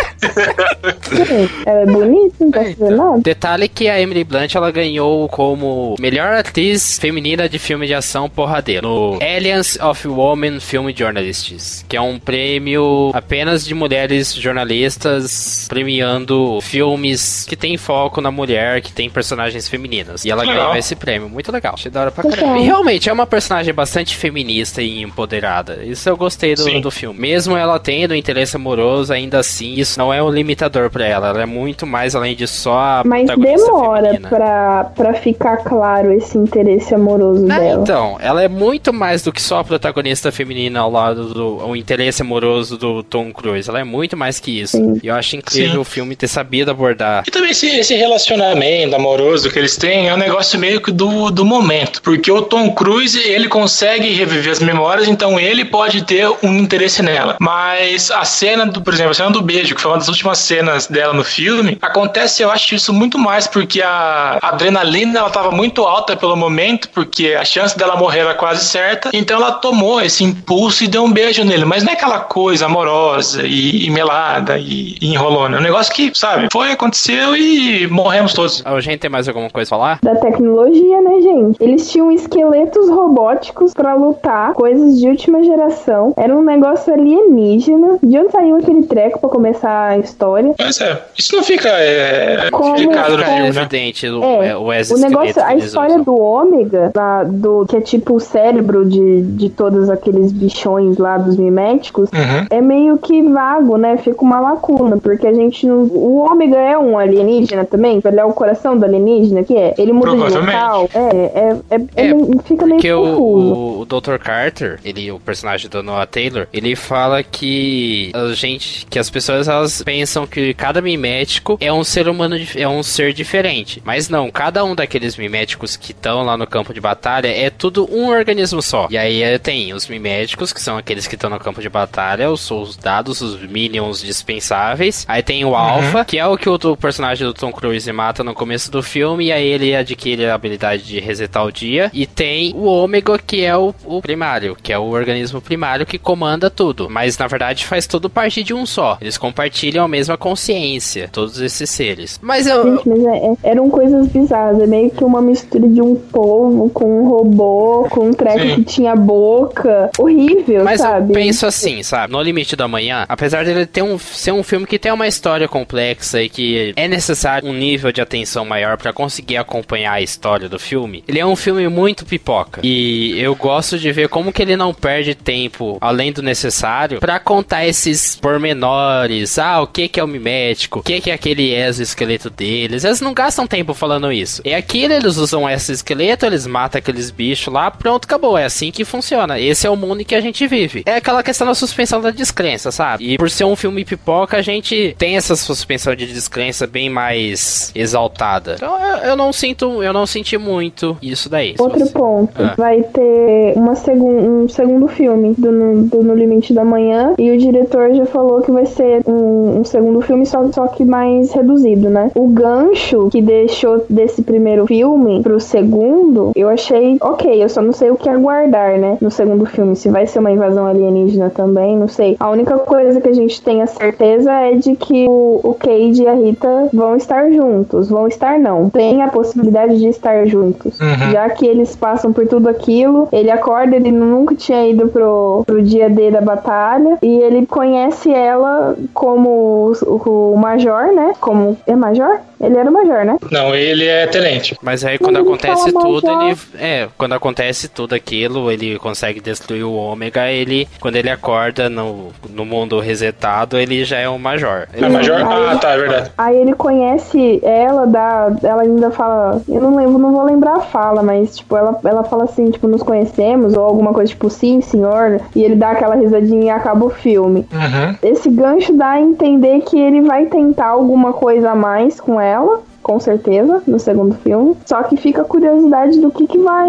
[1.67, 3.21] ela é bonita, não posso dizer nada.
[3.21, 8.29] Detalhe que a Emily Blunt ela ganhou como melhor atriz feminina de filme de ação
[8.29, 15.67] porradeiro no Alliance of Women Film Journalists, que é um prêmio apenas de mulheres jornalistas
[15.69, 20.25] premiando filmes que tem foco na mulher, que tem personagens femininas.
[20.25, 20.57] E ela legal.
[20.57, 21.29] ganhou esse prêmio.
[21.29, 21.75] Muito legal.
[21.75, 22.59] Achei da hora pra caramba.
[22.59, 25.85] E realmente é uma personagem bastante feminista e empoderada.
[25.85, 27.19] Isso eu gostei do, do filme.
[27.19, 31.29] Mesmo ela tendo interesse amoroso, ainda assim, isso não é um limitador para ela.
[31.29, 36.37] Ela é muito mais além de só a Mas demora pra, pra ficar claro esse
[36.37, 37.83] interesse amoroso ah, dela.
[37.83, 41.77] Então, ela é muito mais do que só a protagonista feminina ao lado do o
[41.77, 43.69] interesse amoroso do Tom Cruise.
[43.69, 44.77] Ela é muito mais que isso.
[44.77, 45.01] Sim.
[45.03, 45.79] E eu acho incrível Sim.
[45.79, 47.25] o filme ter sabido abordar.
[47.27, 51.31] E também esse, esse relacionamento amoroso que eles têm é um negócio meio que do,
[51.31, 52.03] do momento.
[52.03, 57.03] Porque o Tom Cruise, ele consegue reviver as memórias, então ele pode ter um interesse
[57.03, 57.37] nela.
[57.41, 60.39] Mas a cena do, por exemplo, a cena do beijo, que foi uma das últimas
[60.39, 65.51] cenas dela no filme, acontece, eu acho isso muito mais porque a adrenalina ela tava
[65.51, 70.01] muito alta pelo momento, porque a chance dela morrer era quase certa, então ela tomou
[70.01, 73.91] esse impulso e deu um beijo nele, mas não é aquela coisa amorosa e, e
[73.91, 78.63] melada e, e enrolona, é um negócio que, sabe, foi, aconteceu e morremos todos.
[78.65, 79.99] A gente tem mais alguma coisa a falar?
[80.03, 81.63] Da tecnologia, né, gente?
[81.63, 88.19] Eles tinham esqueletos robóticos para lutar, coisas de última geração, era um negócio alienígena, de
[88.19, 90.55] onde saiu aquele treco para começar a história.
[90.59, 93.49] Mas é, isso não fica é, Como, explicado no filme, né?
[93.49, 98.15] evidente o, é, o, o negócio, a história do ômega, da, do, que é tipo
[98.15, 102.47] o cérebro de, de todos aqueles bichões lá dos miméticos, uhum.
[102.51, 103.97] é meio que vago, né?
[103.97, 105.85] Fica uma lacuna, porque a gente não...
[105.85, 108.01] O ômega é um alienígena também?
[108.05, 109.75] Ele é o coração do alienígena, que é?
[109.79, 110.89] Ele muda de local?
[110.95, 113.55] É, é, é, é, é fica meio confuso.
[113.55, 114.19] O, o Dr.
[114.19, 119.49] Carter, ele, o personagem do Noah Taylor, ele fala que a gente, que as pessoas
[119.49, 123.83] elas pensam que cada mimético é um ser humano, é um ser diferente.
[123.85, 127.89] Mas não, cada um daqueles miméticos que estão lá no campo de batalha é tudo
[127.91, 128.89] um organismo só.
[128.91, 132.31] E aí eh, tem os miméticos, que são aqueles que estão no campo de batalha,
[132.31, 135.05] os soldados, os minions dispensáveis.
[135.09, 135.57] Aí tem o uhum.
[135.57, 138.83] Alpha, que é o que o, o, personagem do Tom Cruise mata no começo do
[138.83, 141.91] filme, e aí ele adquire a habilidade de resetar o dia.
[141.93, 145.99] E tem o Ômega, que é o, o primário, que é o organismo primário que
[145.99, 146.89] comanda tudo.
[146.91, 148.99] Mas na verdade faz tudo parte de um só.
[149.01, 152.19] Eles compartilham a mesma consciência, todos esses seres.
[152.23, 152.63] Mas eu.
[152.63, 154.61] Gente, mas é, é, eram coisas bizarras.
[154.61, 158.55] É meio que uma mistura de um povo com um robô, com um treco Sim.
[158.57, 159.91] que tinha boca.
[159.99, 161.01] Horrível, mas sabe?
[161.01, 162.13] Mas eu penso assim, sabe?
[162.13, 165.49] No Limite da Manhã, apesar dele ter um, ser um filme que tem uma história
[165.49, 170.49] complexa e que é necessário um nível de atenção maior para conseguir acompanhar a história
[170.49, 172.61] do filme, ele é um filme muito pipoca.
[172.63, 177.19] E eu gosto de ver como que ele não perde tempo além do necessário para
[177.19, 179.39] contar esses pormenores.
[179.39, 180.81] Ah, o que que é o mimético?
[180.81, 182.85] O que que é aquele exoesqueleto deles?
[182.85, 184.43] Eles não gastam tempo falando isso.
[184.45, 188.37] É aquilo, eles usam exoesqueleto, eles matam aqueles bichos lá, pronto, acabou.
[188.37, 189.39] É assim que funciona.
[189.39, 190.83] Esse é o mundo em que a gente vive.
[190.87, 193.13] É aquela questão da suspensão da descrença, sabe?
[193.13, 197.73] E por ser um filme pipoca, a gente tem essa suspensão de descrença bem mais
[197.75, 198.55] exaltada.
[198.57, 201.55] Então eu, eu não sinto, eu não senti muito isso daí.
[201.59, 201.93] Outro você...
[201.93, 202.55] ponto, ah.
[202.57, 207.39] vai ter uma segun, um segundo filme do, do No Limite da Manhã e o
[207.39, 211.89] diretor já falou que vai ser um, um segundo filme, só, só que mais reduzido,
[211.89, 212.11] né?
[212.15, 217.73] O gancho que deixou desse primeiro filme pro segundo, eu achei ok, eu só não
[217.73, 218.99] sei o que aguardar, né?
[219.01, 222.17] No segundo filme, se vai ser uma invasão alienígena também, não sei.
[222.19, 226.03] A única coisa que a gente tem a certeza é de que o, o Cade
[226.03, 227.89] e a Rita vão estar juntos.
[227.89, 228.69] Vão estar, não.
[228.71, 230.79] Tem a possibilidade de estar juntos.
[230.81, 231.11] Uhum.
[231.13, 235.63] Já que eles passam por tudo aquilo, ele acorda, ele nunca tinha ido pro, pro
[235.63, 241.13] dia D da batalha, e ele conhece ela como o, o Major, né?
[241.21, 241.57] Como.
[241.67, 242.21] É Major?
[242.41, 243.17] Ele era o Major, né?
[243.31, 244.57] Não, ele é tenente.
[244.63, 246.23] Mas aí quando ele acontece fala tudo, Major.
[246.29, 246.39] ele.
[246.59, 250.69] É, quando acontece tudo aquilo, ele consegue destruir o ômega, ele.
[250.81, 254.67] Quando ele acorda no, no mundo resetado, ele já é o Major.
[254.73, 255.17] É Major?
[255.17, 256.11] Aí Ah, ele- tá, é verdade.
[256.19, 260.61] Aí ele conhece ela, dá, ela ainda fala, eu não lembro, não vou lembrar a
[260.61, 264.61] fala, mas tipo, ela, ela fala assim, tipo, nos conhecemos, ou alguma coisa tipo, sim,
[264.61, 267.47] senhor, e ele dá aquela risadinha e acaba o filme.
[267.53, 267.97] Uhum.
[268.03, 272.26] Esse gancho dá a entender que ele vai tentar alguma coisa a mais com ela
[272.27, 272.63] ela.
[272.87, 274.57] Com certeza, no segundo filme.
[274.65, 276.69] Só que fica a curiosidade do que, que vai.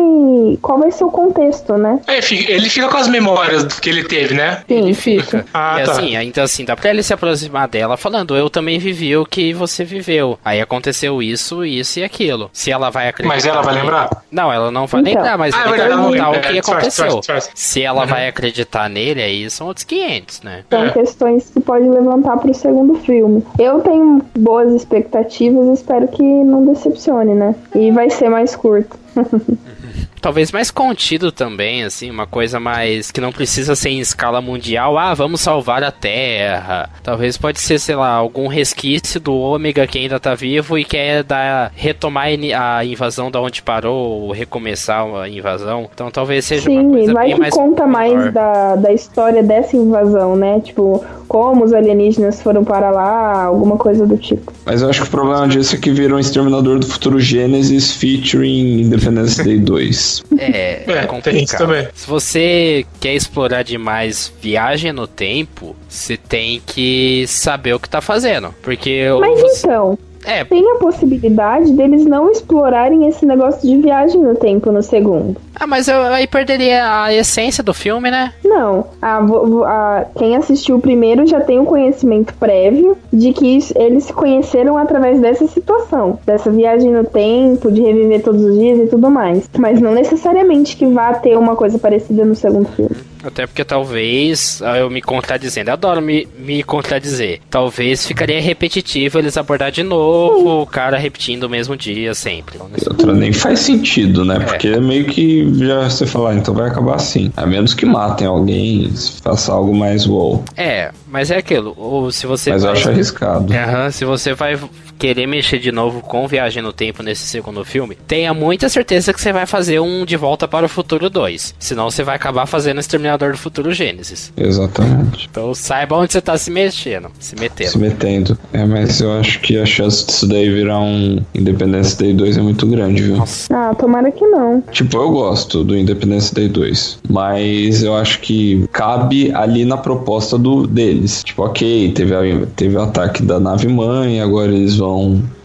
[0.63, 1.99] Qual vai ser o contexto, né?
[2.07, 2.17] É,
[2.51, 4.63] ele fica com as memórias que ele teve, né?
[4.67, 5.45] Sim, Ele fica.
[5.53, 5.91] Ah, e tá.
[5.91, 9.53] assim, ainda assim, dá pra ele se aproximar dela falando, eu também vivi o que
[9.53, 10.39] você viveu.
[10.43, 12.49] Aí aconteceu isso, isso e aquilo.
[12.51, 13.35] Se ela vai acreditar.
[13.35, 14.23] Mas ela vai nele- lembrar?
[14.31, 15.13] Não, ela não vai Então.
[15.13, 17.21] lembrar, mas Ah, é ele vai ela não contar o que É, aconteceu.
[17.53, 18.07] Se ela Uhum.
[18.07, 20.63] vai acreditar nele, aí são outros 500, né?
[20.67, 20.89] São É.
[20.89, 23.43] questões que pode levantar pro segundo filme.
[23.59, 27.55] Eu tenho boas expectativas e espero que não decepcione, né?
[27.75, 28.97] E vai ser mais curto.
[30.21, 34.97] Talvez mais contido também, assim, uma coisa mais que não precisa ser em escala mundial.
[34.97, 36.89] Ah, vamos salvar a Terra.
[37.03, 41.23] Talvez pode ser, sei lá, algum resquício do Ômega que ainda tá vivo e quer
[41.23, 42.27] dar, retomar
[42.59, 45.89] a invasão da onde parou, ou recomeçar a invasão.
[45.93, 48.31] Então talvez seja uma Sim, coisa e vai bem que mais conta mais menor.
[48.31, 50.59] da, da história dessa invasão, né?
[50.59, 54.51] Tipo, como os alienígenas foram para lá, alguma coisa do tipo.
[54.65, 57.91] Mas eu acho que o problema disso é que virou um Exterminador do Futuro Gênesis
[57.91, 60.06] featuring Independence Day 2.
[60.37, 61.23] É, É, complicado.
[61.23, 61.87] tem isso também.
[61.93, 68.01] Se você quer explorar demais viagem no tempo, você tem que saber o que tá
[68.01, 68.53] fazendo.
[68.61, 69.67] Porque Mas você...
[69.67, 74.83] então, É, tem a possibilidade deles não explorarem esse negócio de viagem no tempo no
[74.83, 75.37] segundo.
[75.59, 78.33] Ah, mas eu, aí perderia a essência do filme, né?
[78.43, 79.19] Não, a,
[79.65, 84.77] a- quem assistiu o primeiro já tem um conhecimento prévio de que eles se conheceram
[84.77, 89.49] através dessa situação, dessa viagem no tempo, de reviver todos os dias e tudo mais.
[89.57, 92.95] Mas não necessariamente que vá ter uma coisa parecida no segundo filme.
[93.27, 95.69] Até porque talvez ah, eu me contradizendo.
[95.69, 97.39] Eu adoro me, me contradizer.
[97.49, 102.57] Talvez ficaria repetitivo eles abordar de novo o cara repetindo o mesmo dia sempre.
[102.57, 104.39] E outra nem faz sentido, né?
[104.39, 107.31] Porque é meio que já você falar, então vai acabar assim.
[107.35, 110.43] A menos que matem alguém, se faça algo mais wow.
[110.55, 111.73] É, mas é aquilo.
[111.77, 113.53] Ou se você Mas eu vai- acho arriscado.
[113.53, 114.57] Aham, se você vai
[114.97, 119.21] querer mexer de novo com Viagem no Tempo nesse segundo filme, tenha muita certeza que
[119.21, 121.55] você vai fazer um De Volta para o Futuro 2.
[121.59, 124.31] Senão você vai acabar fazendo Exterminador do Futuro Gênesis.
[124.35, 125.27] Exatamente.
[125.29, 127.71] Então saiba onde você tá se mexendo, se metendo.
[127.71, 128.37] Se metendo.
[128.53, 132.41] É, mas eu acho que a chance disso daí virar um Independence Day 2 é
[132.41, 133.23] muito grande, viu?
[133.51, 134.61] Ah, tomara que não.
[134.71, 140.37] Tipo, eu gosto do Independence Day 2, mas eu acho que cabe ali na proposta
[140.37, 141.23] do deles.
[141.23, 144.86] Tipo, ok, teve, a- teve o ataque da nave mãe, agora eles vão.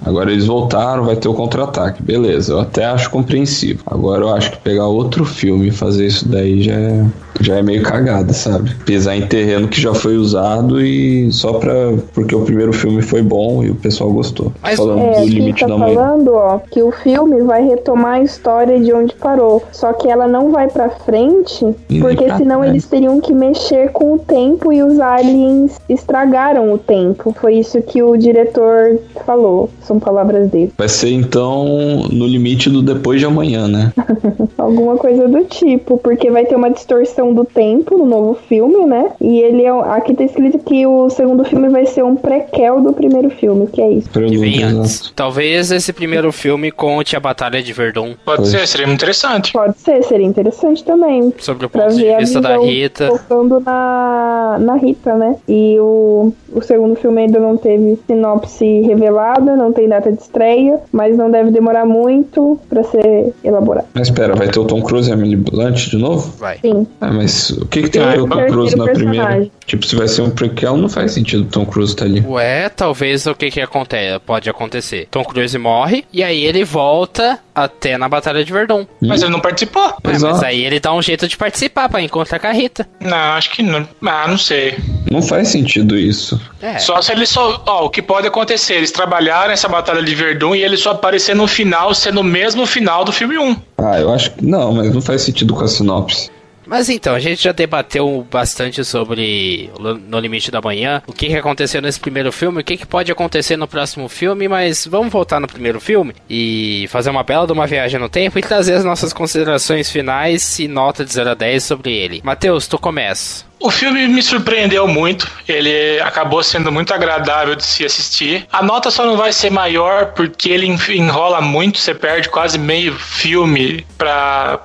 [0.05, 2.03] Agora eles voltaram, vai ter o contra-ataque.
[2.03, 3.83] Beleza, eu até acho compreensível.
[3.87, 7.07] Agora eu acho que pegar outro filme e fazer isso daí já é,
[7.43, 8.75] já é meio cagada, sabe?
[8.85, 11.73] Pisar em terreno que já foi usado e só pra.
[12.15, 14.53] Porque o primeiro filme foi bom e o pessoal gostou.
[14.63, 18.23] Mas- Falando É, do limite tá da falando, ó, que o filme vai retomar a
[18.23, 19.63] história de onde parou.
[19.73, 22.71] Só que ela não vai pra frente, E porque pra senão trás.
[22.73, 27.35] eles teriam que mexer com o tempo e os aliens estragaram o tempo.
[27.41, 29.69] Foi isso que o diretor falou.
[29.83, 30.73] São palavras dele.
[30.77, 31.65] Vai ser então
[32.11, 33.93] no limite do depois de amanhã, né?
[34.59, 39.11] Alguma coisa do tipo, porque vai ter uma distorção do tempo no novo filme, né?
[39.21, 39.71] E ele é.
[39.71, 43.81] Aqui tá escrito que o segundo filme vai ser um prequel do primeiro filme, que
[43.81, 44.11] é isso.
[44.11, 45.01] Que vem antes.
[45.01, 45.15] exato.
[45.15, 49.53] Talvez esse primeiro filme conte a Batalha de Verdun Pode ser, seria muito interessante.
[49.53, 51.33] Pode ser, seria interessante também.
[51.39, 53.09] sobre o ponto de vista da Rita.
[53.09, 55.37] focando na, na Rita, né?
[55.49, 60.81] E o, o segundo filme ainda não teve sinopse revelada, não tem data de estreia,
[60.93, 63.87] mas não deve demorar muito pra ser elaborado.
[63.95, 66.33] Mas espera, vai ter o Tom Cruise e a Emily Blunt de novo?
[66.39, 66.59] Vai.
[66.59, 66.87] Sim.
[67.01, 69.47] Ah, mas o que, que tem a ver o Tom terceiro Cruise na primeira?
[69.65, 72.21] Tipo, se vai ser um prequel, não faz sentido o Tom Cruise estar ali.
[72.27, 75.07] Ué, talvez o que que acontece, pode acontecer.
[75.09, 78.85] Tom Cruise morre e aí ele volta até na Batalha de Verdun.
[79.01, 79.95] Mas ele não participou.
[80.03, 82.89] É, mas aí ele dá um jeito de participar pra encontrar com a Rita.
[83.01, 83.87] Não, acho que não.
[84.05, 84.77] Ah, não sei.
[85.11, 86.41] Não faz sentido isso.
[86.61, 86.79] É.
[86.79, 87.63] Só se ele só.
[87.67, 88.75] Ó, o que pode acontecer?
[88.75, 92.67] Eles trabalharam essa batalha de Verdun e ele só aparecer no final, sendo o mesmo
[92.67, 93.57] final do filme 1.
[93.79, 94.45] Ah, eu acho que.
[94.45, 96.31] Não, mas não faz sentido com a sinopse.
[96.73, 99.71] Mas então, a gente já debateu bastante sobre
[100.09, 103.13] No Limite da Manhã, o que, que aconteceu nesse primeiro filme, o que, que pode
[103.13, 107.53] acontecer no próximo filme, mas vamos voltar no primeiro filme e fazer uma bela de
[107.53, 111.35] uma viagem no tempo e trazer as nossas considerações finais e nota de 0 a
[111.35, 112.23] 10 sobre ele.
[112.25, 113.45] Matheus, tu começa.
[113.61, 115.31] O filme me surpreendeu muito.
[115.47, 118.47] Ele acabou sendo muito agradável de se assistir.
[118.51, 121.79] A nota só não vai ser maior porque ele enrola muito.
[121.79, 124.59] Você perde quase meio filme para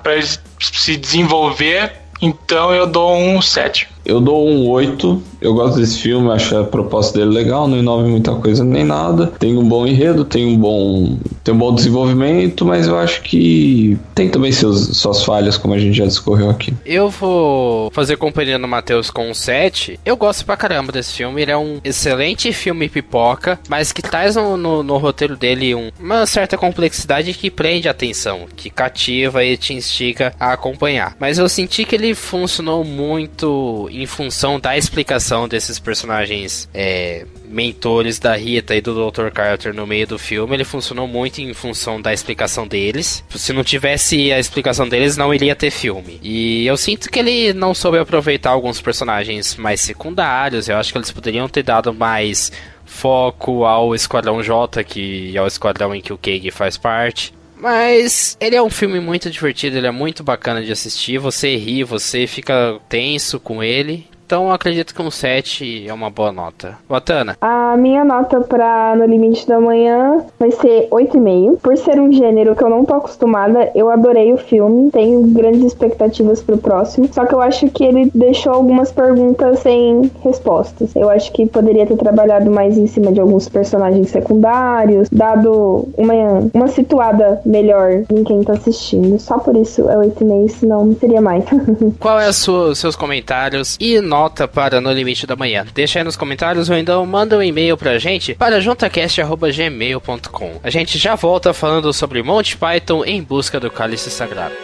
[0.60, 1.92] se desenvolver.
[2.20, 3.88] Então eu dou um 7.
[4.08, 5.22] Eu dou um 8.
[5.40, 9.26] Eu gosto desse filme, acho a proposta dele legal, não inove muita coisa nem nada.
[9.38, 13.98] Tem um bom enredo, tem um bom, tem um bom desenvolvimento, mas eu acho que
[14.14, 16.72] tem também seus, suas falhas, como a gente já discorreu aqui.
[16.86, 20.00] Eu vou fazer companhia no Matheus com um 7.
[20.04, 21.42] Eu gosto pra caramba desse filme.
[21.42, 25.90] Ele é um excelente filme pipoca, mas que traz no, no, no roteiro dele um,
[26.00, 31.14] uma certa complexidade que prende a atenção, que cativa e te instiga a acompanhar.
[31.20, 38.18] Mas eu senti que ele funcionou muito em função da explicação desses personagens é, mentores
[38.18, 39.30] da Rita e do Dr.
[39.30, 43.24] Carter no meio do filme, ele funcionou muito em função da explicação deles.
[43.30, 46.20] Se não tivesse a explicação deles, não iria ter filme.
[46.22, 50.68] E eu sinto que ele não soube aproveitar alguns personagens mais secundários.
[50.68, 52.52] Eu acho que eles poderiam ter dado mais
[52.84, 57.37] foco ao Esquadrão J, que é o esquadrão em que o Kang faz parte.
[57.60, 61.18] Mas ele é um filme muito divertido, ele é muito bacana de assistir.
[61.18, 64.06] Você ri, você fica tenso com ele.
[64.28, 66.76] Então acredito que um 7 é uma boa nota.
[66.86, 67.38] Watana?
[67.40, 71.56] A minha nota pra No Limite da Manhã vai ser 8,5.
[71.62, 74.90] Por ser um gênero que eu não tô acostumada, eu adorei o filme.
[74.90, 77.08] Tenho grandes expectativas pro próximo.
[77.10, 80.94] Só que eu acho que ele deixou algumas perguntas sem respostas.
[80.94, 86.12] Eu acho que poderia ter trabalhado mais em cima de alguns personagens secundários, dado uma,
[86.52, 89.18] uma situada melhor em quem tá assistindo.
[89.18, 91.46] Só por isso é 8,5, senão não seria mais.
[91.98, 94.17] Qual é os seus comentários e nota?
[94.18, 95.64] Nota para No Limite da Manhã?
[95.72, 100.60] Deixa aí nos comentários ou então manda um e-mail pra gente para juntacast.gmail.com.
[100.60, 104.56] A gente já volta falando sobre Monty Python em busca do cálice sagrado.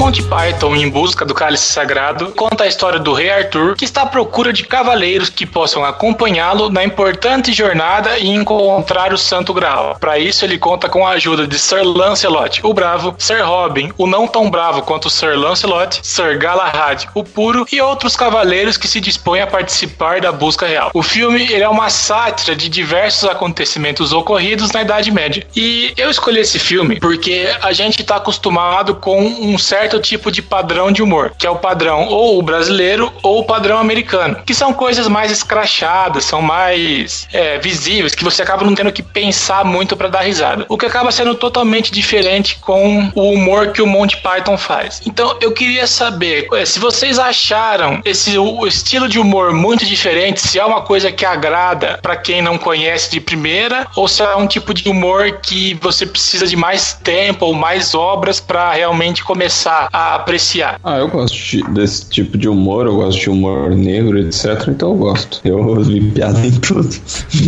[0.00, 4.00] Monty Python, em busca do cálice sagrado, conta a história do rei Arthur, que está
[4.00, 9.98] à procura de cavaleiros que possam acompanhá-lo na importante jornada e encontrar o Santo Graal.
[10.00, 14.06] Para isso, ele conta com a ajuda de Sir Lancelot, o bravo, Sir Robin, o
[14.06, 19.02] não tão bravo quanto Sir Lancelot, Sir Galahad, o puro e outros cavaleiros que se
[19.02, 20.90] dispõem a participar da busca real.
[20.94, 25.46] O filme ele é uma sátira de diversos acontecimentos ocorridos na Idade Média.
[25.54, 30.30] E eu escolhi esse filme porque a gente está acostumado com um certo certo tipo
[30.30, 34.36] de padrão de humor, que é o padrão ou o brasileiro ou o padrão americano,
[34.46, 39.02] que são coisas mais escrachadas, são mais é, visíveis, que você acaba não tendo que
[39.02, 40.64] pensar muito para dar risada.
[40.68, 45.02] O que acaba sendo totalmente diferente com o humor que o Monty Python faz.
[45.04, 48.36] Então eu queria saber é, se vocês acharam esse
[48.66, 53.10] estilo de humor muito diferente, se é uma coisa que agrada para quem não conhece
[53.10, 57.46] de primeira, ou se é um tipo de humor que você precisa de mais tempo
[57.46, 60.80] ou mais obras para realmente começar a apreciar?
[60.82, 64.68] Ah, eu gosto de, desse tipo de humor, eu gosto de humor negro, etc.
[64.68, 65.40] Então eu gosto.
[65.44, 66.90] Eu vi piada em tudo.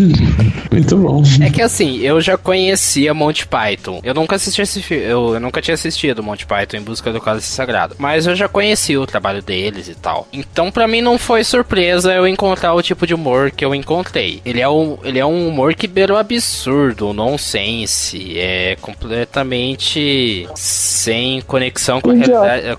[0.70, 1.22] Muito bom.
[1.40, 4.00] É que assim, eu já conhecia Monty Python.
[4.02, 5.04] Eu nunca assisti esse filme.
[5.04, 7.96] Eu, eu, nunca tinha assistido Monty Python em busca do cálice sagrado.
[7.98, 10.26] Mas eu já conhecia o trabalho deles e tal.
[10.32, 14.40] Então para mim não foi surpresa eu encontrar o tipo de humor que eu encontrei.
[14.44, 18.38] Ele é um, ele é um humor que beira o absurdo, nonsense.
[18.38, 22.21] É completamente sem conexão com realidade.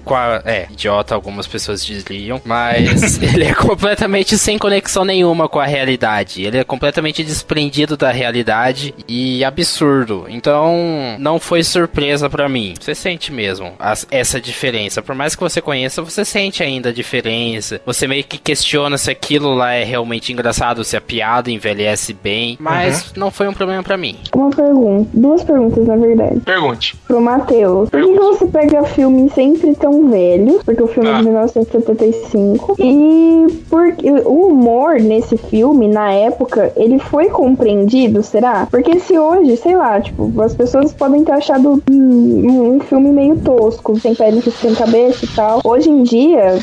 [0.04, 2.42] Com a, é, idiota, algumas pessoas diriam.
[2.44, 6.44] Mas ele é completamente sem conexão nenhuma com a realidade.
[6.44, 10.26] Ele é completamente desprendido da realidade e absurdo.
[10.30, 12.74] Então, não foi surpresa para mim.
[12.80, 15.02] Você sente mesmo as, essa diferença.
[15.02, 17.82] Por mais que você conheça, você sente ainda a diferença.
[17.86, 22.58] Você meio que questiona se aquilo lá é realmente engraçado, se a piada envelhece bem.
[22.60, 23.14] Mas uhum.
[23.18, 24.18] não foi um problema para mim.
[24.34, 25.10] Uma pergunta.
[25.14, 26.40] Duas perguntas, na verdade.
[26.42, 26.96] Pergunte.
[27.08, 27.90] Pro Matheus.
[27.90, 31.16] Por que você pega filme sempre tão velho, porque o filme ah.
[31.16, 32.76] é de 1975.
[32.80, 38.68] E porque o humor nesse filme, na época, ele foi compreendido, será?
[38.70, 43.38] Porque se hoje, sei lá, tipo, as pessoas podem ter achado um, um filme meio
[43.38, 45.62] tosco, sem pele sem cabeça e tal.
[45.64, 46.60] Hoje em dia,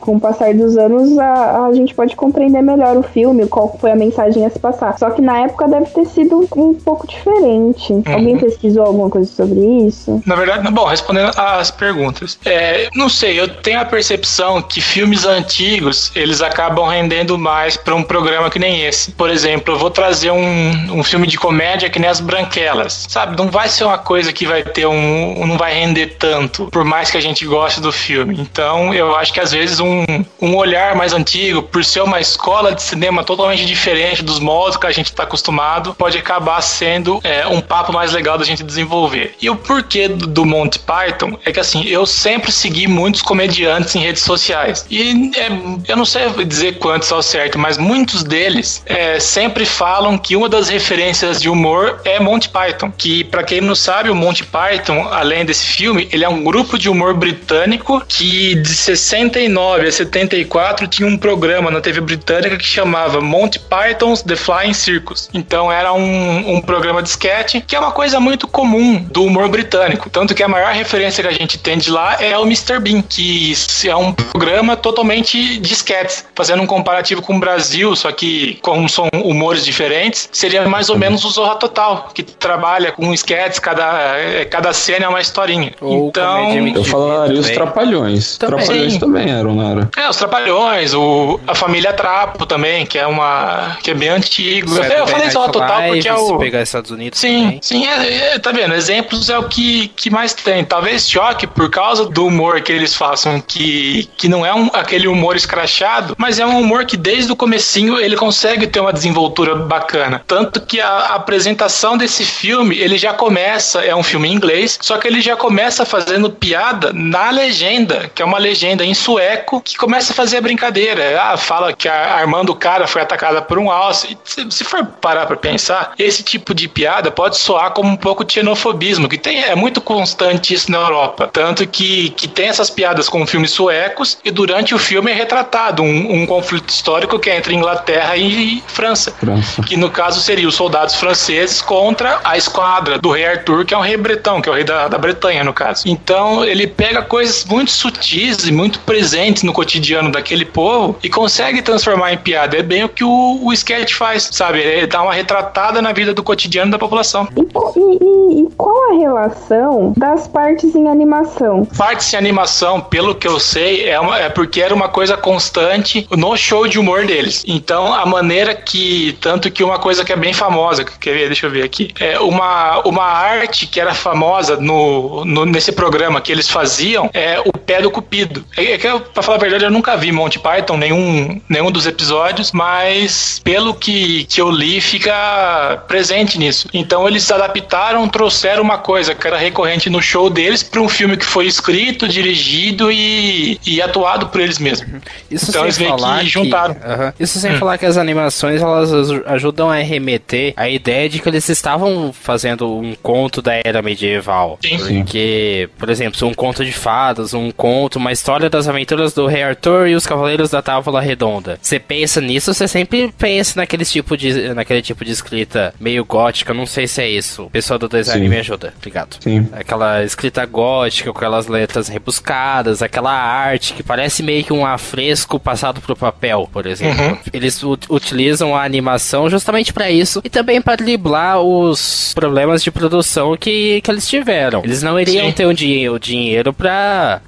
[0.00, 3.92] com o passar dos anos, a, a gente pode compreender melhor o filme, qual foi
[3.92, 4.98] a mensagem a se passar.
[4.98, 7.92] Só que na época deve ter sido um, um pouco diferente.
[7.92, 8.02] Uhum.
[8.06, 10.22] Alguém pesquisou alguma coisa sobre isso?
[10.26, 12.09] Na verdade, bom, respondendo às perguntas
[12.44, 17.94] É, não sei, eu tenho a percepção que filmes antigos eles acabam rendendo mais para
[17.94, 19.12] um programa que nem esse.
[19.12, 23.36] Por exemplo, eu vou trazer um, um filme de comédia que nem As Branquelas, sabe?
[23.36, 25.46] Não vai ser uma coisa que vai ter um.
[25.46, 28.36] não vai render tanto, por mais que a gente goste do filme.
[28.38, 30.04] Então, eu acho que às vezes um,
[30.40, 34.86] um olhar mais antigo, por ser uma escola de cinema totalmente diferente dos modos que
[34.86, 39.34] a gente está acostumado, pode acabar sendo é, um papo mais legal da gente desenvolver.
[39.40, 43.94] E o porquê do, do Monty Python é que assim, eu sempre segui muitos comediantes
[43.94, 44.84] em redes sociais.
[44.90, 45.48] E é,
[45.88, 50.48] eu não sei dizer quantos ao certo, mas muitos deles é, sempre falam que uma
[50.48, 52.92] das referências de humor é Monty Python.
[52.96, 56.78] Que, para quem não sabe, o Monty Python, além desse filme, ele é um grupo
[56.78, 62.66] de humor britânico que de 69 a 74 tinha um programa na TV britânica que
[62.66, 65.28] chamava Monty Python's The Flying Circus.
[65.32, 69.48] Então era um, um programa de sketch que é uma coisa muito comum do humor
[69.48, 70.08] britânico.
[70.10, 72.78] Tanto que a maior referência que a gente tem de lá é o Mr.
[72.78, 73.54] Bean, que
[73.84, 78.88] é um programa totalmente de sketches, fazendo um comparativo com o Brasil, só que como
[78.88, 84.44] são humores diferentes, seria mais ou menos o Zorra Total, que trabalha com sketches, cada,
[84.50, 85.72] cada cena é uma historinha.
[85.80, 88.38] Ou então, eu falaria os Trapalhões.
[88.38, 88.58] Também.
[88.58, 89.90] Trapalhões também eram, não era?
[89.96, 94.76] É, os Trapalhões, o, a família Trapo também, que é uma que é bem antigo.
[94.76, 97.58] Eu, eu falei Zorra Total porque é o pegar Estados Unidos Sim, também.
[97.62, 98.74] sim, é, é, tá vendo?
[98.74, 100.64] Exemplos é o que, que mais tem.
[100.64, 105.06] Talvez choque por causa do humor que eles façam, que, que não é um, aquele
[105.06, 109.54] humor escrachado, mas é um humor que desde o comecinho ele consegue ter uma desenvoltura
[109.54, 110.20] bacana.
[110.26, 114.78] Tanto que a, a apresentação desse filme, ele já começa, é um filme em inglês,
[114.82, 119.60] só que ele já começa fazendo piada na legenda, que é uma legenda em sueco,
[119.60, 121.22] que começa a fazer a brincadeira.
[121.22, 124.18] Ah, fala que a armando do cara foi atacada por um alce.
[124.24, 128.24] Se, se for parar pra pensar, esse tipo de piada pode soar como um pouco
[128.24, 131.30] de xenofobismo, que tem, é muito constante isso na Europa.
[131.32, 135.82] Tanto que, que tem essas piadas com filmes suecos e durante o filme é retratado
[135.82, 139.12] um, um conflito histórico que é entre Inglaterra e França.
[139.12, 139.62] França.
[139.62, 143.78] Que no caso seria os soldados franceses contra a esquadra do rei Arthur, que é
[143.78, 145.84] um rei bretão, que é o rei da, da Bretanha, no caso.
[145.86, 151.62] Então ele pega coisas muito sutis e muito presentes no cotidiano daquele povo e consegue
[151.62, 152.56] transformar em piada.
[152.56, 154.60] É bem o que o, o sketch faz, sabe?
[154.60, 157.28] Ele dá uma retratada na vida do cotidiano da população.
[157.36, 161.49] E, e, e qual a relação das partes em animação?
[161.76, 166.06] Partes em animação, pelo que eu sei, é, uma, é porque era uma coisa constante
[166.10, 167.44] no show de humor deles.
[167.46, 169.16] Então, a maneira que.
[169.20, 171.26] Tanto que uma coisa que é bem famosa, quer ver?
[171.26, 171.90] Deixa eu ver aqui.
[171.98, 177.40] É uma, uma arte que era famosa no, no nesse programa que eles faziam é
[177.40, 178.44] o pé do cupido.
[178.56, 181.86] É, é que, pra falar a verdade, eu nunca vi Monty Python, nenhum, nenhum dos
[181.86, 186.68] episódios, mas pelo que, que eu li, fica presente nisso.
[186.72, 191.16] Então, eles adaptaram, trouxeram uma coisa que era recorrente no show deles para um filme
[191.16, 194.92] que foi escrito, dirigido e, e atuado por eles mesmos.
[194.92, 195.00] Uhum.
[195.30, 196.74] Isso então, eles meio que juntaram.
[196.74, 197.58] Que, Isso sem hum.
[197.58, 198.90] falar que as animações elas
[199.26, 204.58] ajudam a remeter a ideia de que eles estavam fazendo um conto da era medieval.
[204.62, 205.02] Sim.
[205.02, 209.42] Porque, por exemplo, um conto de fadas, um conto, uma história das aventuras do Rei
[209.42, 211.58] Arthur e os Cavaleiros da Távola Redonda.
[211.60, 216.54] Você pensa nisso, você sempre pensa naquele tipo de, naquele tipo de escrita meio gótica,
[216.54, 217.44] não sei se é isso.
[217.44, 218.28] O pessoal do design Sim.
[218.28, 219.16] me ajuda, obrigado.
[219.20, 219.48] Sim.
[219.52, 225.38] Aquela escrita gótica com aquelas letras rebuscadas, aquela arte que parece meio que um afresco
[225.38, 227.04] passado pro papel, por exemplo.
[227.04, 227.18] Uhum.
[227.32, 233.36] Eles utilizam a animação justamente para isso e também para driblar os problemas de produção
[233.36, 234.62] que, que eles tiveram.
[234.64, 235.32] Eles não iriam Sim.
[235.32, 237.20] ter o, dinhe o dinheiro para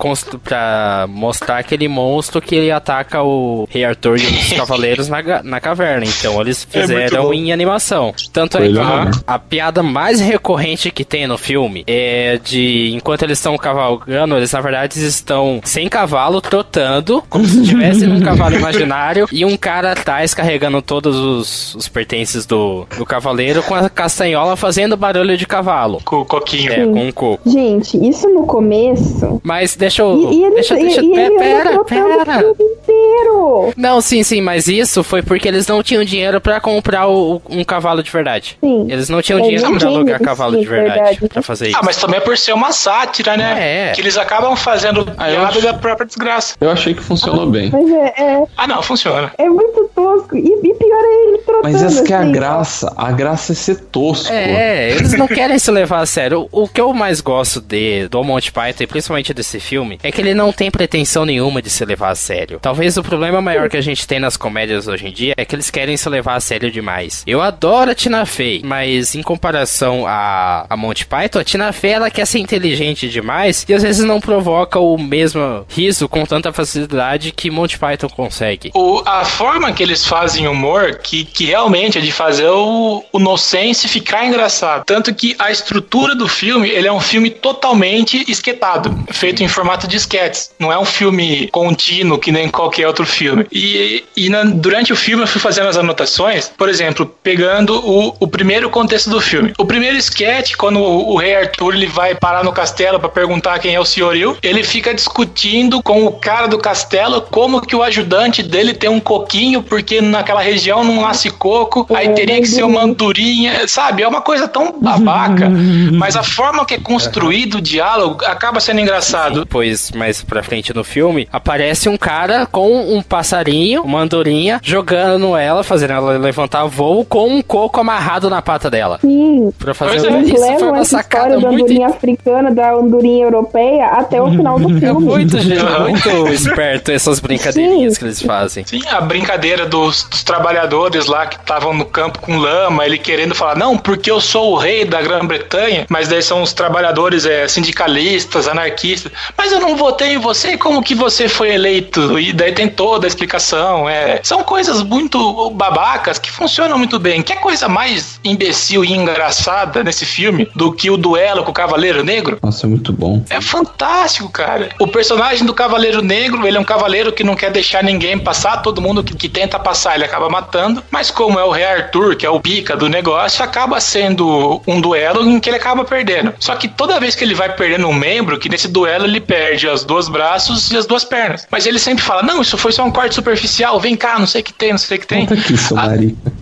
[0.42, 6.04] pra mostrar aquele monstro que ataca o Rei Arthur e os cavaleiros na, na caverna.
[6.06, 8.12] Então eles é fizeram é em animação.
[8.32, 13.22] Tanto é que a, a piada mais recorrente que tem no filme é de enquanto
[13.22, 13.91] eles estão cavalgando,
[14.36, 19.56] eles na verdade estão sem cavalo, trotando, como se estivessem num cavalo imaginário, e um
[19.56, 25.36] cara atrás carregando todos os, os pertences do, do cavaleiro com a castanhola fazendo barulho
[25.36, 26.00] de cavalo.
[26.04, 26.72] Com o coquinho.
[26.72, 27.50] É, com o coco.
[27.50, 29.40] Gente, isso no começo.
[29.42, 30.30] Mas deixa eu.
[30.30, 32.54] E, e eles, deixa, deixa, e, pera, pera, pera.
[33.02, 33.72] Inteiro.
[33.76, 37.64] Não, sim, sim, mas isso foi porque eles não tinham dinheiro para comprar o, um
[37.64, 38.56] cavalo de verdade.
[38.60, 38.86] Sim.
[38.88, 41.28] Eles não tinham é, dinheiro pra alugar cavalo de verdade, verdade.
[41.28, 41.76] pra fazer isso.
[41.78, 43.90] Ah, mas também é por ser uma sátira, né?
[43.90, 43.92] É.
[43.92, 46.54] Que eles acabam fazendo ah, piada da própria desgraça.
[46.60, 47.70] Eu achei que funcionou ah, bem.
[47.70, 49.32] Mas é, é, Ah, não, funciona.
[49.38, 50.36] É muito tosco.
[50.36, 51.72] E, e pior é ele trotando.
[51.72, 52.32] Mas essa que é a assim.
[52.32, 52.92] graça.
[52.96, 54.32] A graça é ser tosco.
[54.32, 56.48] É, eles não querem se levar a sério.
[56.52, 60.12] O, o que eu mais gosto de, do Monty Python, e principalmente desse filme, é
[60.12, 62.58] que ele não tem pretensão nenhuma de se levar a sério.
[62.60, 65.54] Talvez o problema maior que a gente tem nas comédias hoje em dia é que
[65.54, 67.22] eles querem se levar a sério demais.
[67.26, 71.92] Eu adoro a Tina Fey, mas em comparação a, a Monty Python, a Tina Fey
[71.92, 76.52] ela quer ser inteligente demais e às vezes não provoca o mesmo riso com tanta
[76.52, 78.70] facilidade que Monty Python consegue.
[78.74, 83.18] O, a forma que eles fazem humor, que, que realmente é de fazer o, o
[83.18, 84.84] nonsense ficar engraçado.
[84.84, 89.86] Tanto que a estrutura do filme, ele é um filme totalmente esquetado, feito em formato
[89.86, 90.50] de esquetes.
[90.58, 93.46] Não é um filme contínuo que nem qualquer outro filme.
[93.50, 98.14] E, e na, durante o filme eu fui fazendo as anotações, por exemplo, pegando o,
[98.20, 99.52] o primeiro contexto do filme.
[99.58, 103.58] O primeiro sketch, quando o, o rei Arthur ele vai parar no castelo para perguntar
[103.58, 107.82] quem é o senhorio, ele fica discutindo com o cara do castelo como que o
[107.82, 112.62] ajudante dele tem um coquinho, porque naquela região não nasce coco, aí teria que ser
[112.62, 114.02] uma andorinha, sabe?
[114.02, 115.48] É uma coisa tão babaca,
[115.92, 119.40] mas a forma que é construído o diálogo acaba sendo engraçado.
[119.40, 124.60] Sim, pois mais pra frente no filme, aparece um cara com um passarinho, uma andorinha,
[124.62, 128.98] jogando ela, fazendo ela levantar voo com um coco amarrado na pata dela.
[129.00, 129.52] Sim.
[129.58, 133.24] Pra fazer Eles isso foi uma essa sacada história da muito andorinha africana, da andorinha
[133.24, 135.04] europeia até o final do É filme.
[135.06, 138.64] muito, muito esperto essas brincadeirinhas que eles fazem.
[138.64, 143.34] Sim, a brincadeira dos, dos trabalhadores lá que estavam no campo com lama, ele querendo
[143.34, 147.46] falar, não, porque eu sou o rei da Grã-Bretanha, mas daí são os trabalhadores é,
[147.48, 149.12] sindicalistas, anarquistas.
[149.36, 152.18] Mas eu não votei em você, como que você foi eleito?
[152.18, 153.88] E daí tem toda a explicação.
[153.88, 157.22] É, são coisas muito babacas que funcionam muito bem.
[157.22, 162.04] Que coisa mais imbecil e engraçada nesse filme do que o duelo com o Cavaleiro
[162.04, 162.38] Negro?
[162.42, 163.22] Nossa, é muito bom.
[163.30, 164.70] É fantástico, cara.
[164.78, 168.58] O personagem do Cavaleiro Negro, ele é um cavaleiro que não quer deixar ninguém passar,
[168.58, 172.16] todo mundo que, que tenta passar ele acaba matando, mas como é o Rei Arthur,
[172.16, 176.34] que é o pica do negócio, acaba sendo um duelo em que ele acaba perdendo.
[176.38, 179.66] Só que toda vez que ele vai perdendo um membro, que nesse duelo ele perde
[179.66, 181.46] os dois braços e as duas pernas.
[181.50, 184.40] Mas ele sempre fala: Não, isso foi só um corte superficial, vem cá, não sei
[184.40, 185.26] o que tem, não sei o que tem.
[185.26, 185.92] Conta aqui, seu A-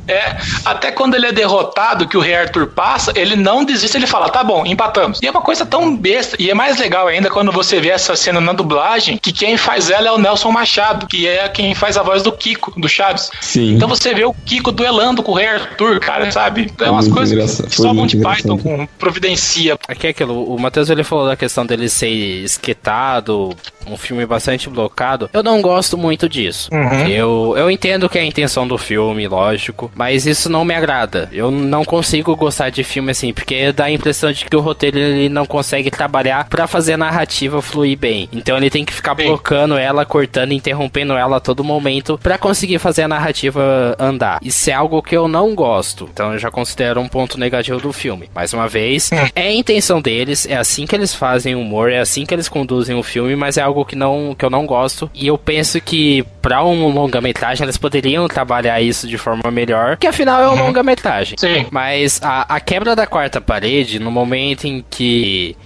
[0.08, 4.08] é, até quando ele é derrotado, que o Rei Arthur passa, ele não desiste, ele
[4.08, 5.20] fala, tá bom, empatamos.
[5.22, 8.16] E é uma coisa tão besta, e é mais legal ainda quando você vê essa
[8.16, 11.96] cena na dublagem, que quem faz ela é o Nelson Machado, que é quem faz
[11.96, 13.30] a voz do Kiko, do Chaves.
[13.40, 13.74] Sim.
[13.74, 16.72] Então você vê o Kiko duelando com o Rei Arthur, cara, sabe?
[16.80, 19.78] É umas coisas engraçado, que só Monty Python com providencia.
[19.86, 23.54] Aqui é aquilo, o Matheus ele falou da questão dele ser esquetado,
[23.86, 25.30] um filme bastante blocado.
[25.32, 26.70] Eu não gosto muito disso.
[26.72, 27.06] Uhum.
[27.06, 31.28] Eu, eu entendo que é a intenção do filme, lógico, mas isso não me agrada.
[31.32, 34.98] Eu não consigo gostar de filme assim, porque dá a impressão de que o roteiro
[34.98, 38.28] ele não consegue trabalhar pra fazer a narrativa fluir bem.
[38.32, 39.26] Então ele tem que ficar Sim.
[39.26, 44.38] blocando ela, cortando, interrompendo ela a todo momento pra conseguir fazer a narrativa andar.
[44.42, 46.08] Isso é algo que eu não gosto.
[46.12, 48.30] Então eu já considero um ponto negativo do filme.
[48.34, 51.98] Mais uma vez, é a intenção deles, é assim que eles fazem o humor, é
[51.98, 55.10] assim que eles conduzem o filme, mas é algo que, não, que eu não gosto.
[55.14, 60.06] E eu penso que pra um longa-metragem eles poderiam trabalhar isso de forma melhor, que
[60.06, 61.36] afinal é um longa-metragem.
[61.38, 65.56] Sim, Mas a, a quebra da quarta parede, no momento em que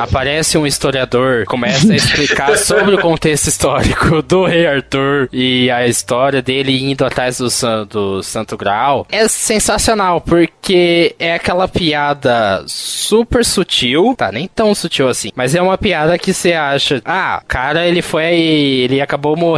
[0.00, 5.86] aparece um historiador, começa a explicar sobre o contexto histórico do rei Arthur e a
[5.86, 7.48] história dele indo atrás do,
[7.86, 15.08] do Santo Graal, é sensacional, porque é aquela piada super sutil, tá, nem tão sutil
[15.08, 19.36] assim, mas é uma piada que você acha, ah, o cara ele foi, ele acabou
[19.36, 19.51] morrendo,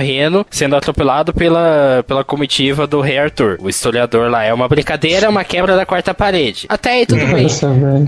[0.51, 3.57] sendo atropelado pela, pela comitiva do rei Arthur.
[3.61, 6.67] O historiador lá é uma brincadeira, é uma quebra da quarta parede.
[6.69, 7.47] Até aí tudo bem.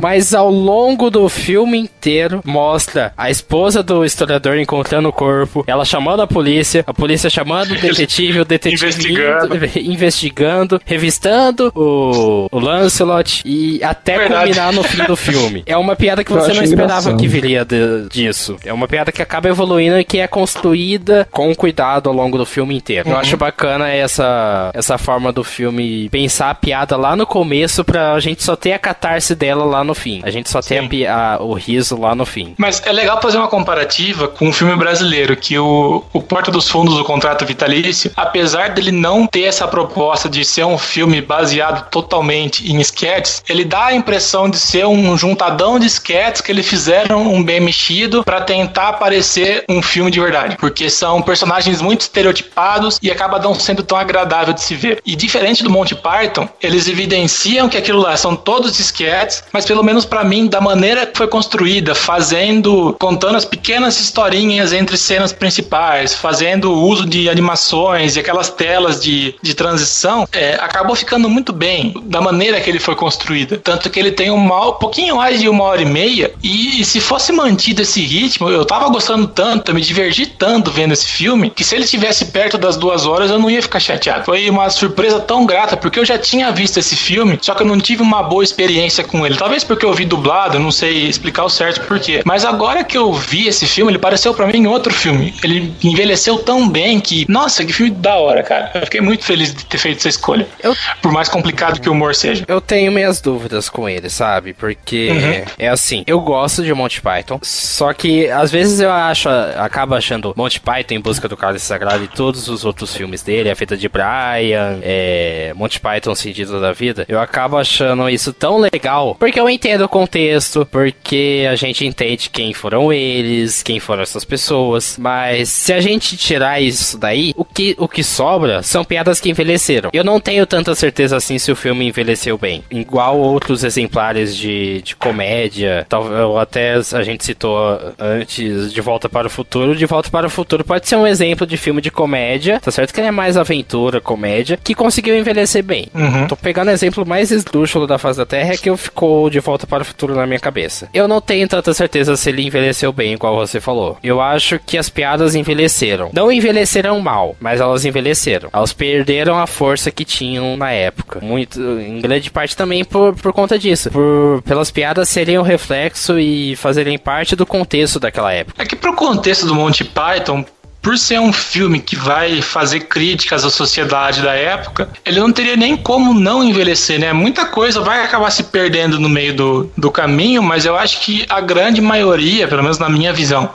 [0.01, 5.85] Mas ao longo do filme inteiro, mostra a esposa do historiador encontrando o corpo, ela
[5.85, 9.57] chamando a polícia, a polícia chamando o detetive, o detetive Investigando.
[9.57, 14.41] indo- investigando, revistando o, o Lancelot e até Verdade.
[14.45, 15.63] culminar no fim do filme.
[15.67, 17.17] É uma piada que você não esperava engraçado.
[17.17, 18.57] que viria de- disso.
[18.65, 21.76] É uma piada que acaba evoluindo e que é construída com cuidado
[22.09, 23.09] ao longo do filme inteiro.
[23.11, 28.19] Eu acho bacana essa, essa forma do filme pensar a piada lá no começo pra
[28.21, 30.21] gente só ter a catarse dela lá no fim.
[30.25, 31.07] A gente só ter a Sim.
[31.07, 32.55] a- o riso lá no fim.
[32.57, 36.69] Mas é legal fazer uma comparativa com um filme brasileiro, que o, o Porta dos
[36.69, 41.89] Fundos do Contrato Vitalício, apesar dele não ter essa proposta de ser um filme baseado
[41.91, 46.67] totalmente em sketches, ele dá a impressão de ser um juntadão de sketches que eles
[46.67, 50.57] fizeram um bem mexido pra tentar parecer um filme de verdade.
[50.59, 55.01] Porque são personagens muito estereotipados e acaba não sendo tão agradável de se ver.
[55.05, 59.83] E diferente do Monty Python, eles evidenciam que aquilo lá são todos esquetes, mas pelo
[59.83, 65.33] menos para mim, da maneira que foi construída, fazendo, contando as pequenas historinhas entre cenas
[65.33, 71.53] principais, fazendo uso de animações e aquelas telas de, de transição, é, acabou ficando muito
[71.53, 73.59] bem da maneira que ele foi construído.
[73.59, 76.85] Tanto que ele tem um, mal, pouquinho mais de uma hora e meia, e, e
[76.85, 81.07] se fosse mantido esse ritmo, eu tava gostando tanto, eu me diverti tanto vendo esse
[81.07, 84.27] filme, que se ele estivesse perto das duas horas, eu não ia ficar chateado.
[84.27, 87.67] Foi uma surpresa tão grata, porque eu já tinha visto esse filme, só que eu
[87.67, 89.37] não tive uma boa experiência com ele.
[89.37, 92.21] Talvez porque eu vi dublado, eu não sei explicar o certo porquê.
[92.27, 95.35] Mas agora que eu vi esse filme, ele pareceu para mim outro filme.
[95.43, 98.71] Ele envelheceu tão bem que, nossa, que filme da hora, cara.
[98.75, 100.47] Eu fiquei muito feliz de ter feito essa escolha.
[100.63, 100.77] Eu...
[101.01, 102.45] Por mais complicado que o humor seja.
[102.47, 104.53] Eu tenho minhas dúvidas com ele, sabe?
[104.53, 105.45] Porque uhum.
[105.59, 110.35] é assim, eu gosto de Monty Python, só que às vezes eu acho, acabo achando
[110.37, 113.77] Monty Python em busca do cálice sagrado e todos os outros filmes dele, A Feita
[113.77, 119.39] de Brian, é, Monty Python Sentido da Vida, eu acabo achando isso tão legal, porque
[119.39, 124.97] eu entendo o contexto, porque a gente entende quem foram eles, quem foram essas pessoas,
[124.99, 129.31] mas se a gente tirar isso daí, o que, o que sobra são piadas que
[129.31, 129.91] envelheceram.
[129.93, 132.65] Eu não tenho tanta certeza assim se o filme envelheceu bem.
[132.71, 139.27] Igual outros exemplares de, de comédia, talvez até a gente citou antes de Volta para
[139.29, 139.77] o Futuro.
[139.77, 142.95] De Volta para o Futuro pode ser um exemplo de filme de comédia, tá certo
[142.95, 145.89] que ele é mais aventura, comédia, que conseguiu envelhecer bem.
[145.93, 146.29] Uhum.
[146.29, 149.41] Tô pegando o exemplo mais esdrúxulo da face da Terra é que eu ficou De
[149.41, 150.89] Volta para o Futuro na minha cabeça.
[150.95, 153.99] Eu não tenho tanta certeza se ele envelheceu bem, igual você falou.
[154.03, 156.11] Eu acho que as piadas envelheceram.
[156.13, 158.49] Não envelheceram mal, mas elas envelheceram.
[158.53, 161.21] Elas perderam a força que tinham na época.
[161.21, 163.91] Muito, em grande parte também por, por conta disso.
[163.91, 168.63] Por, pelas piadas serem um reflexo e fazerem parte do contexto daquela época.
[168.63, 170.45] É que pro contexto do Monty Python,
[170.87, 175.57] por ser um filme que vai fazer críticas à sociedade da época, ele não teria
[175.57, 177.13] nem como não envelhecer, né?
[177.13, 181.27] Muita coisa vai acabar se perdendo no meio do, do caminho, mas eu acho que
[181.29, 183.51] a grande maioria, pelo menos na minha visão,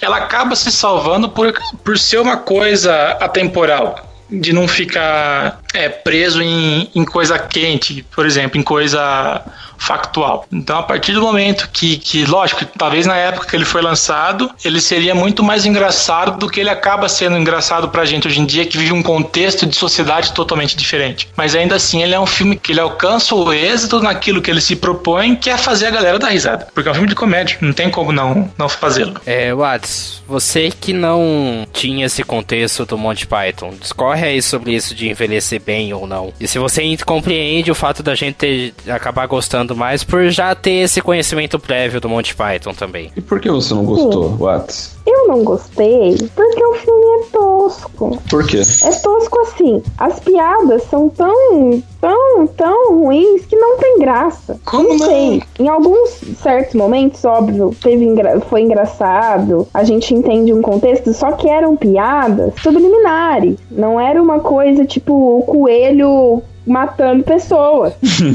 [0.00, 1.54] ela acaba se salvando por,
[1.84, 3.94] por ser uma coisa atemporal
[4.28, 9.40] de não ficar é, preso em, em coisa quente, por exemplo, em coisa
[9.82, 10.46] factual.
[10.52, 14.50] Então, a partir do momento que, que, lógico, talvez na época que ele foi lançado,
[14.64, 18.46] ele seria muito mais engraçado do que ele acaba sendo engraçado pra gente hoje em
[18.46, 21.28] dia, que vive um contexto de sociedade totalmente diferente.
[21.36, 24.60] Mas ainda assim, ele é um filme que ele alcança o êxito naquilo que ele
[24.60, 26.68] se propõe, que é fazer a galera dar risada.
[26.72, 29.20] Porque é um filme de comédia, não tem como não, não fazê-lo.
[29.26, 34.94] É, Watts, você que não tinha esse contexto do Monty Python, discorre aí sobre isso
[34.94, 36.32] de envelhecer bem ou não.
[36.38, 40.82] E se você compreende o fato da gente ter, acabar gostando mais por já ter
[40.82, 43.10] esse conhecimento prévio do Monty Python também.
[43.16, 44.36] E por que você não gostou, Sim.
[44.36, 44.96] Watts?
[45.04, 48.18] Eu não gostei porque o filme é tosco.
[48.30, 48.58] Por quê?
[48.58, 49.82] É tosco assim.
[49.98, 54.60] As piadas são tão, tão, tão ruins que não tem graça.
[54.64, 55.06] Como não, não?
[55.06, 55.42] sei.
[55.58, 56.10] Em alguns
[56.40, 59.66] certos momentos, óbvio, teve engra foi engraçado.
[59.74, 63.56] A gente entende um contexto, só que eram piadas subliminares.
[63.70, 67.94] Não era uma coisa tipo o coelho matando pessoas.
[68.02, 68.32] Gente,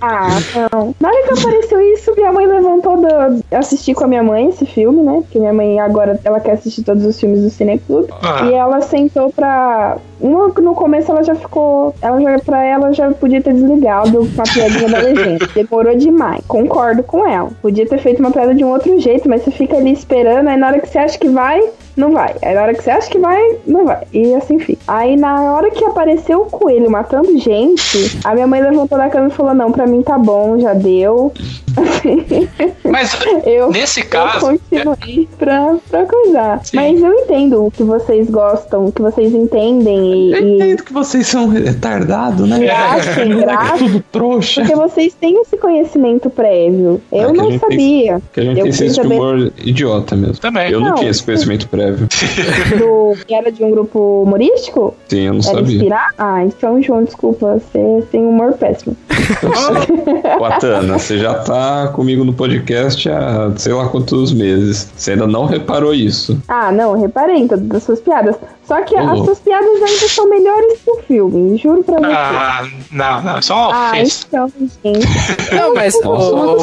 [0.00, 0.28] ah,
[0.72, 0.94] não.
[1.00, 3.58] Na hora que apareceu isso, minha mãe levantou da.
[3.58, 5.20] assistir com a minha mãe esse filme, né?
[5.22, 8.08] Porque minha mãe agora ela quer assistir todos os filmes do Cineclube.
[8.22, 8.46] Ah.
[8.46, 9.96] E ela sentou pra.
[10.24, 11.94] Uma, no começo ela já ficou.
[12.00, 15.46] Ela já, pra ela já podia ter desligado com a piadinha da legenda.
[15.54, 16.42] Demorou demais.
[16.48, 17.50] Concordo com ela.
[17.60, 20.56] Podia ter feito uma piada de um outro jeito, mas você fica ali esperando, aí
[20.56, 21.62] na hora que você acha que vai,
[21.94, 22.34] não vai.
[22.42, 24.02] Aí na hora que você acha que vai, não vai.
[24.14, 24.80] E assim fica.
[24.88, 29.28] Aí na hora que apareceu o coelho matando gente, a minha mãe levantou da cama
[29.28, 31.32] e falou: Não, pra mim tá bom, já deu.
[32.84, 34.46] Mas eu, nesse caso.
[34.46, 35.36] Eu continuei é...
[35.36, 36.64] pra, pra coisar.
[36.64, 36.76] Sim.
[36.76, 40.13] Mas eu entendo o que vocês gostam, o que vocês entendem.
[40.14, 42.58] E, eu entendo que vocês são retardados, né?
[42.58, 43.78] Graças, graças.
[43.78, 44.60] Tudo trouxa.
[44.62, 47.00] Porque vocês têm esse conhecimento prévio.
[47.12, 48.20] Eu é não sabia.
[48.20, 50.38] Tem, que a gente eu tem senso de humor idiota mesmo.
[50.38, 50.70] Também.
[50.70, 52.08] Eu não, não tinha esse conhecimento prévio prévio.
[52.78, 54.94] Do, era de um grupo humorístico?
[55.08, 55.76] Sim, eu não era sabia.
[55.76, 56.10] Inspirar?
[56.18, 58.96] Ah, então, João, desculpa, você tem humor péssimo.
[60.40, 64.90] Watana, você já tá comigo no podcast há sei lá quantos meses.
[64.96, 66.40] Você ainda não reparou isso.
[66.48, 68.36] Ah, não, reparei em todas as suas piadas.
[68.66, 69.10] Só que oh.
[69.10, 72.12] as suas piadas ainda são melhores que o filme, juro pra você.
[72.12, 74.26] Ah, não, não, só uma ofensa.
[74.26, 74.52] Ah, então,
[74.82, 75.54] gente.
[75.54, 76.56] Não, mas, oh,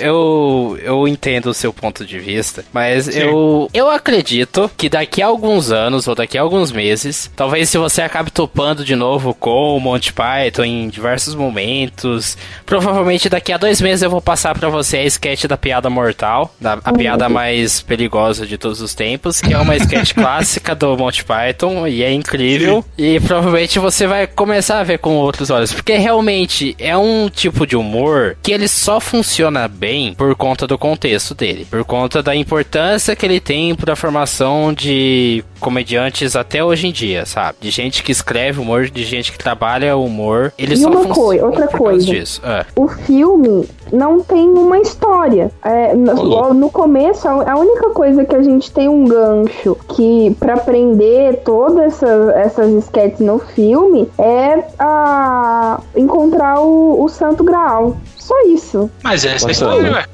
[0.00, 5.26] eu, eu entendo o seu ponto de vista, mas eu, eu acredito que daqui a
[5.26, 9.76] alguns anos ou daqui a alguns meses, talvez se você acabe topando de novo com
[9.76, 14.68] o Monty Python em diversos momentos, provavelmente daqui a dois meses eu vou passar para
[14.68, 19.40] você a sketch da piada mortal, da, a piada mais perigosa de todos os tempos,
[19.40, 22.84] que é uma sketch clássica do Monty Python Python e é incrível.
[22.98, 25.72] E provavelmente você vai começar a ver com outros olhos.
[25.72, 30.78] Porque realmente é um tipo de humor que ele só funciona bem por conta do
[30.78, 31.66] contexto dele.
[31.70, 36.92] Por conta da importância que ele tem para a formação de comediantes até hoje em
[36.92, 37.58] dia, sabe?
[37.60, 40.52] De gente que escreve humor, de gente que trabalha humor.
[40.58, 42.06] Ele e só uma coisa, outra coisa.
[42.06, 42.40] Disso.
[42.44, 42.64] É.
[42.74, 45.50] O filme não tem uma história.
[45.64, 50.56] É, no, no, começo, a única coisa que a gente tem um gancho que para
[50.56, 57.96] prender todas essas, essas sketches no filme é a encontrar o, o Santo Graal.
[58.16, 58.90] Só isso.
[59.02, 60.04] Mas essa é a história, ué.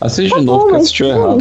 [0.00, 1.38] Assiste tá de novo, bom, que assistiu errado.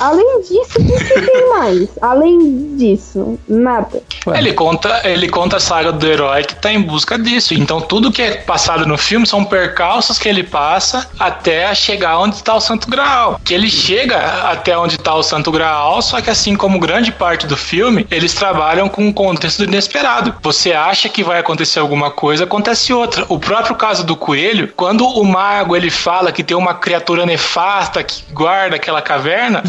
[0.00, 1.88] Além disso, o que tem mais?
[2.00, 4.02] Além disso, nada.
[4.34, 7.52] Ele conta, ele conta a saga do herói que tá em busca disso.
[7.52, 12.36] Então tudo que é passado no filme são percalços que ele passa até chegar onde
[12.36, 13.38] está o Santo Graal.
[13.44, 14.16] Que ele chega
[14.50, 18.32] até onde está o Santo Graal, só que assim como grande parte do filme, eles
[18.32, 20.34] trabalham com um contexto inesperado.
[20.42, 23.26] Você acha que vai acontecer alguma coisa, acontece outra.
[23.28, 27.89] O próprio caso do coelho, quando o mago ele fala que tem uma criatura nefasta
[28.04, 29.62] que guarda aquela caverna,